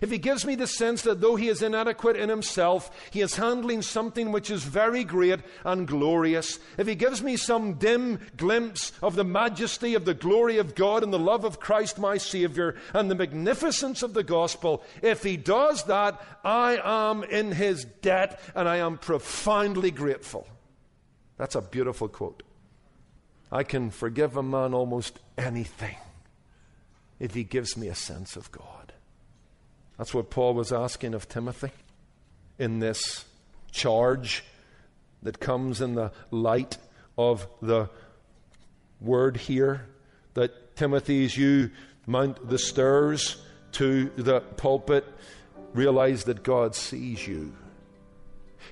if 0.00 0.10
He 0.10 0.18
gives 0.18 0.44
me 0.44 0.54
the 0.54 0.66
sense 0.66 1.02
that 1.02 1.20
though 1.20 1.36
He 1.36 1.48
is 1.48 1.62
inadequate 1.62 2.16
in 2.16 2.28
Himself, 2.28 2.90
He 3.10 3.20
is 3.20 3.36
handling 3.36 3.82
something 3.82 4.32
which 4.32 4.50
is 4.50 4.64
very 4.64 5.04
great 5.04 5.40
and 5.64 5.86
glorious, 5.86 6.58
if 6.78 6.86
He 6.86 6.94
gives 6.94 7.22
me 7.22 7.36
some 7.36 7.74
dim 7.74 8.18
glimpse 8.36 8.92
of 9.02 9.14
the 9.14 9.24
majesty 9.24 9.94
of 9.94 10.04
the 10.04 10.14
glory 10.14 10.58
of 10.58 10.74
God 10.74 11.02
and 11.02 11.12
the 11.12 11.18
love 11.18 11.44
of 11.44 11.60
Christ 11.60 11.98
my 11.98 12.16
Savior 12.16 12.76
and 12.92 13.10
the 13.10 13.14
magnificence 13.14 14.02
of 14.02 14.14
the 14.14 14.24
gospel, 14.24 14.82
if 15.02 15.22
He 15.22 15.36
does 15.36 15.84
that, 15.84 16.20
I 16.42 16.80
am 16.82 17.22
in 17.24 17.52
His 17.52 17.84
debt 17.84 18.40
and 18.54 18.68
I 18.68 18.78
am 18.78 18.98
profoundly 18.98 19.90
grateful. 19.90 20.48
That's 21.36 21.54
a 21.54 21.62
beautiful 21.62 22.08
quote. 22.08 22.42
I 23.52 23.62
can 23.62 23.90
forgive 23.90 24.36
a 24.36 24.42
man 24.42 24.74
almost 24.74 25.20
anything 25.36 25.96
if 27.18 27.34
he 27.34 27.44
gives 27.44 27.76
me 27.76 27.88
a 27.88 27.94
sense 27.94 28.36
of 28.36 28.50
God. 28.50 28.92
That's 29.98 30.14
what 30.14 30.30
Paul 30.30 30.54
was 30.54 30.72
asking 30.72 31.14
of 31.14 31.28
Timothy 31.28 31.70
in 32.58 32.80
this 32.80 33.24
charge 33.70 34.44
that 35.22 35.40
comes 35.40 35.80
in 35.80 35.94
the 35.94 36.12
light 36.30 36.78
of 37.16 37.46
the 37.62 37.88
word 39.00 39.36
here 39.36 39.86
that 40.34 40.76
Timothy, 40.76 41.24
as 41.24 41.36
you 41.36 41.70
mount 42.06 42.48
the 42.48 42.58
stairs 42.58 43.42
to 43.72 44.10
the 44.16 44.40
pulpit, 44.40 45.04
realize 45.72 46.24
that 46.24 46.42
God 46.42 46.74
sees 46.74 47.26
you 47.26 47.54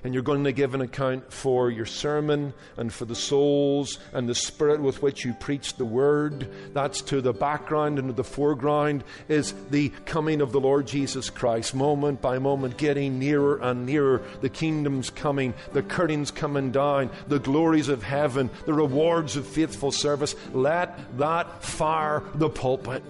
and 0.03 0.13
you're 0.13 0.23
going 0.23 0.43
to 0.43 0.51
give 0.51 0.73
an 0.73 0.81
account 0.81 1.31
for 1.31 1.69
your 1.69 1.85
sermon 1.85 2.53
and 2.77 2.91
for 2.91 3.05
the 3.05 3.15
souls 3.15 3.99
and 4.13 4.27
the 4.27 4.35
spirit 4.35 4.81
with 4.81 5.01
which 5.01 5.23
you 5.23 5.33
preach 5.33 5.75
the 5.75 5.85
word. 5.85 6.49
That's 6.73 7.01
to 7.03 7.21
the 7.21 7.33
background 7.33 7.99
and 7.99 8.09
to 8.09 8.13
the 8.13 8.23
foreground 8.23 9.03
is 9.27 9.53
the 9.69 9.89
coming 10.05 10.41
of 10.41 10.51
the 10.51 10.59
Lord 10.59 10.87
Jesus 10.87 11.29
Christ, 11.29 11.73
moment 11.73 12.21
by 12.21 12.39
moment, 12.39 12.77
getting 12.77 13.19
nearer 13.19 13.57
and 13.57 13.85
nearer. 13.85 14.21
The 14.41 14.49
kingdom's 14.49 15.09
coming, 15.09 15.53
the 15.71 15.83
curtains 15.83 16.31
coming 16.31 16.71
down, 16.71 17.09
the 17.27 17.39
glories 17.39 17.89
of 17.89 18.03
heaven, 18.03 18.49
the 18.65 18.73
rewards 18.73 19.37
of 19.37 19.47
faithful 19.47 19.91
service. 19.91 20.35
Let 20.53 21.17
that 21.17 21.63
fire 21.63 22.23
the 22.35 22.49
pulpit. 22.49 23.03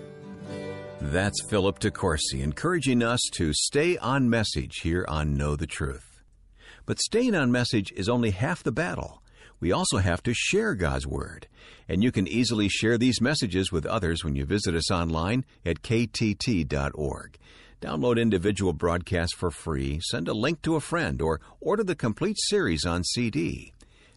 That's 1.01 1.43
Philip 1.49 1.79
DeCourcy 1.79 2.41
encouraging 2.41 3.03
us 3.03 3.19
to 3.33 3.51
stay 3.53 3.97
on 3.97 4.29
message 4.29 4.77
here 4.83 5.05
on 5.09 5.35
Know 5.35 5.57
the 5.57 5.67
Truth. 5.67 6.12
But 6.85 6.99
staying 6.99 7.33
on 7.33 7.51
message 7.51 7.93
is 7.93 8.09
only 8.09 8.31
half 8.31 8.61
the 8.61 8.71
battle. 8.71 9.23
We 9.59 9.71
also 9.71 9.99
have 9.99 10.21
to 10.23 10.33
share 10.33 10.75
God's 10.75 11.07
Word. 11.07 11.47
And 11.87 12.03
you 12.03 12.11
can 12.11 12.27
easily 12.27 12.67
share 12.67 12.97
these 12.97 13.21
messages 13.21 13.71
with 13.71 13.85
others 13.85 14.23
when 14.23 14.35
you 14.35 14.45
visit 14.45 14.75
us 14.75 14.91
online 14.91 15.45
at 15.65 15.81
ktt.org. 15.81 17.37
Download 17.81 18.21
individual 18.21 18.73
broadcasts 18.73 19.35
for 19.35 19.51
free, 19.51 19.99
send 20.01 20.27
a 20.27 20.33
link 20.33 20.61
to 20.63 20.75
a 20.75 20.81
friend, 20.81 21.21
or 21.21 21.39
order 21.61 21.83
the 21.83 21.95
complete 21.95 22.37
series 22.39 22.85
on 22.85 23.03
CD. 23.03 23.73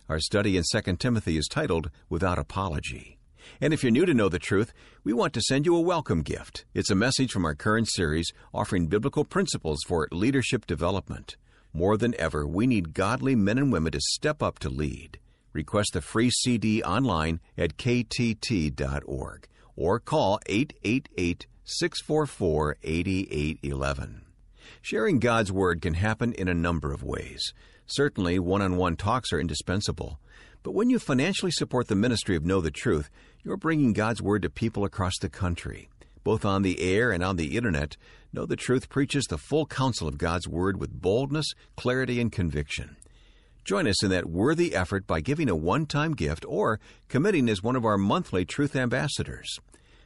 Our 0.08 0.18
study 0.18 0.56
in 0.56 0.64
2 0.70 0.96
Timothy 0.96 1.36
is 1.36 1.48
titled 1.48 1.90
Without 2.08 2.38
Apology. 2.38 3.18
And 3.60 3.72
if 3.72 3.82
you're 3.84 3.92
new 3.92 4.06
to 4.06 4.14
know 4.14 4.28
the 4.28 4.40
truth, 4.40 4.72
we 5.04 5.12
want 5.12 5.32
to 5.34 5.40
send 5.40 5.66
you 5.66 5.76
a 5.76 5.80
welcome 5.80 6.22
gift. 6.22 6.64
It's 6.74 6.90
a 6.90 6.96
message 6.96 7.30
from 7.30 7.44
our 7.44 7.54
current 7.54 7.88
series 7.88 8.32
offering 8.52 8.88
biblical 8.88 9.24
principles 9.24 9.78
for 9.86 10.08
leadership 10.10 10.66
development. 10.66 11.36
More 11.76 11.98
than 11.98 12.18
ever, 12.18 12.46
we 12.46 12.66
need 12.66 12.94
godly 12.94 13.36
men 13.36 13.58
and 13.58 13.70
women 13.70 13.92
to 13.92 14.00
step 14.00 14.42
up 14.42 14.58
to 14.60 14.70
lead. 14.70 15.18
Request 15.52 15.90
the 15.92 16.00
free 16.00 16.30
CD 16.30 16.82
online 16.82 17.38
at 17.58 17.76
ktt.org 17.76 19.46
or 19.76 20.00
call 20.00 20.40
888 20.46 21.46
644 21.64 22.78
8811. 22.82 24.22
Sharing 24.80 25.18
God's 25.18 25.52
Word 25.52 25.82
can 25.82 25.92
happen 25.92 26.32
in 26.32 26.48
a 26.48 26.54
number 26.54 26.94
of 26.94 27.02
ways. 27.02 27.52
Certainly, 27.84 28.38
one 28.38 28.62
on 28.62 28.78
one 28.78 28.96
talks 28.96 29.30
are 29.34 29.38
indispensable. 29.38 30.18
But 30.62 30.72
when 30.72 30.88
you 30.88 30.98
financially 30.98 31.52
support 31.52 31.88
the 31.88 31.94
ministry 31.94 32.36
of 32.36 32.46
Know 32.46 32.62
the 32.62 32.70
Truth, 32.70 33.10
you're 33.44 33.58
bringing 33.58 33.92
God's 33.92 34.22
Word 34.22 34.40
to 34.42 34.48
people 34.48 34.86
across 34.86 35.18
the 35.20 35.28
country. 35.28 35.90
Both 36.26 36.44
on 36.44 36.62
the 36.62 36.80
air 36.80 37.12
and 37.12 37.22
on 37.22 37.36
the 37.36 37.56
internet, 37.56 37.96
Know 38.32 38.46
the 38.46 38.56
Truth 38.56 38.88
preaches 38.88 39.26
the 39.26 39.38
full 39.38 39.64
counsel 39.64 40.08
of 40.08 40.18
God's 40.18 40.48
Word 40.48 40.76
with 40.76 41.00
boldness, 41.00 41.52
clarity, 41.76 42.20
and 42.20 42.32
conviction. 42.32 42.96
Join 43.64 43.86
us 43.86 44.02
in 44.02 44.10
that 44.10 44.26
worthy 44.26 44.74
effort 44.74 45.06
by 45.06 45.20
giving 45.20 45.48
a 45.48 45.54
one 45.54 45.86
time 45.86 46.14
gift 46.14 46.44
or 46.48 46.80
committing 47.08 47.48
as 47.48 47.62
one 47.62 47.76
of 47.76 47.84
our 47.84 47.96
monthly 47.96 48.44
Truth 48.44 48.74
Ambassadors. 48.74 49.60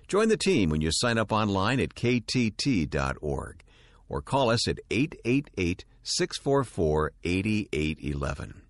Join 0.09 0.29
the 0.29 0.37
team 0.37 0.69
when 0.69 0.83
you 0.83 0.91
sign 0.93 1.17
up 1.17 1.33
online 1.33 1.81
at 1.81 1.95
ktt.org 1.95 3.65
or 4.11 4.21
call 4.21 4.51
us 4.51 4.69
at 4.69 4.79
888 4.91 5.87
644 6.03 7.13
8811. 7.25 8.61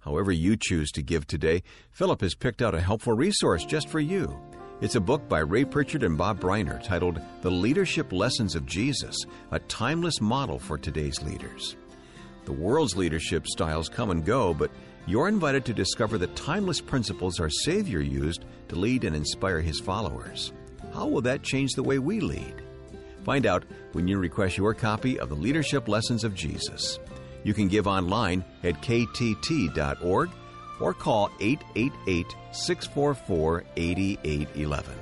However, 0.00 0.30
you 0.30 0.58
choose 0.60 0.90
to 0.90 1.02
give 1.02 1.26
today, 1.26 1.62
Philip 1.90 2.20
has 2.20 2.34
picked 2.34 2.60
out 2.60 2.74
a 2.74 2.82
helpful 2.82 3.14
resource 3.14 3.64
just 3.64 3.88
for 3.88 3.98
you. 3.98 4.38
It's 4.82 4.94
a 4.94 5.00
book 5.00 5.26
by 5.26 5.38
Ray 5.38 5.64
Pritchard 5.64 6.02
and 6.02 6.18
Bob 6.18 6.38
Briner 6.38 6.84
titled 6.84 7.18
The 7.40 7.50
Leadership 7.50 8.12
Lessons 8.12 8.54
of 8.54 8.66
Jesus, 8.66 9.16
a 9.50 9.58
timeless 9.60 10.20
model 10.20 10.58
for 10.58 10.76
today's 10.76 11.22
leaders. 11.22 11.76
The 12.44 12.52
world's 12.52 12.94
leadership 12.94 13.46
styles 13.46 13.88
come 13.88 14.10
and 14.10 14.22
go, 14.22 14.52
but 14.52 14.70
you're 15.06 15.28
invited 15.28 15.64
to 15.64 15.72
discover 15.72 16.18
the 16.18 16.26
timeless 16.28 16.82
principles 16.82 17.40
our 17.40 17.48
Savior 17.48 18.02
used 18.02 18.44
to 18.68 18.76
lead 18.76 19.04
and 19.04 19.16
inspire 19.16 19.62
his 19.62 19.80
followers. 19.80 20.52
How 20.92 21.06
will 21.06 21.22
that 21.22 21.42
change 21.42 21.72
the 21.72 21.82
way 21.82 21.98
we 21.98 22.20
lead? 22.20 22.60
Find 23.24 23.46
out 23.46 23.64
when 23.92 24.06
you 24.06 24.18
request 24.18 24.58
your 24.58 24.74
copy 24.74 25.18
of 25.18 25.30
the 25.30 25.36
Leadership 25.36 25.88
Lessons 25.88 26.22
of 26.22 26.34
Jesus. 26.34 26.98
You 27.44 27.54
can 27.54 27.68
give 27.68 27.86
online 27.86 28.44
at 28.62 28.82
ktt.org 28.82 30.30
or 30.80 30.94
call 30.94 31.30
888 31.40 32.34
644 32.52 33.64
8811. 33.76 34.94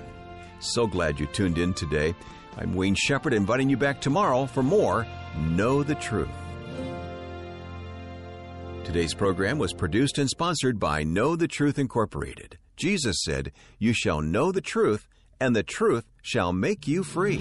So 0.61 0.87
glad 0.87 1.21
you 1.21 1.27
tuned 1.27 1.59
in 1.59 1.75
today. 1.75 2.15
I'm 2.57 2.75
Wayne 2.75 2.95
Shepherd 2.95 3.33
inviting 3.33 3.69
you 3.69 3.77
back 3.77 4.01
tomorrow 4.01 4.47
for 4.47 4.63
more 4.63 5.07
Know 5.37 5.83
the 5.83 5.97
Truth. 5.97 6.29
Today's 8.85 9.15
program 9.15 9.59
was 9.59 9.73
produced 9.73 10.19
and 10.19 10.29
sponsored 10.29 10.79
by 10.79 11.03
Know 11.03 11.37
the 11.37 11.49
Truth 11.49 11.79
Incorporated. 11.79 12.59
Jesus 12.77 13.23
said, 13.25 13.51
You 13.79 13.93
shall 13.93 14.21
know 14.21 14.53
the 14.53 14.61
truth, 14.61 15.09
and 15.41 15.57
the 15.57 15.63
truth 15.63 16.05
shall 16.23 16.53
make 16.53 16.87
you 16.87 17.03
free. 17.03 17.41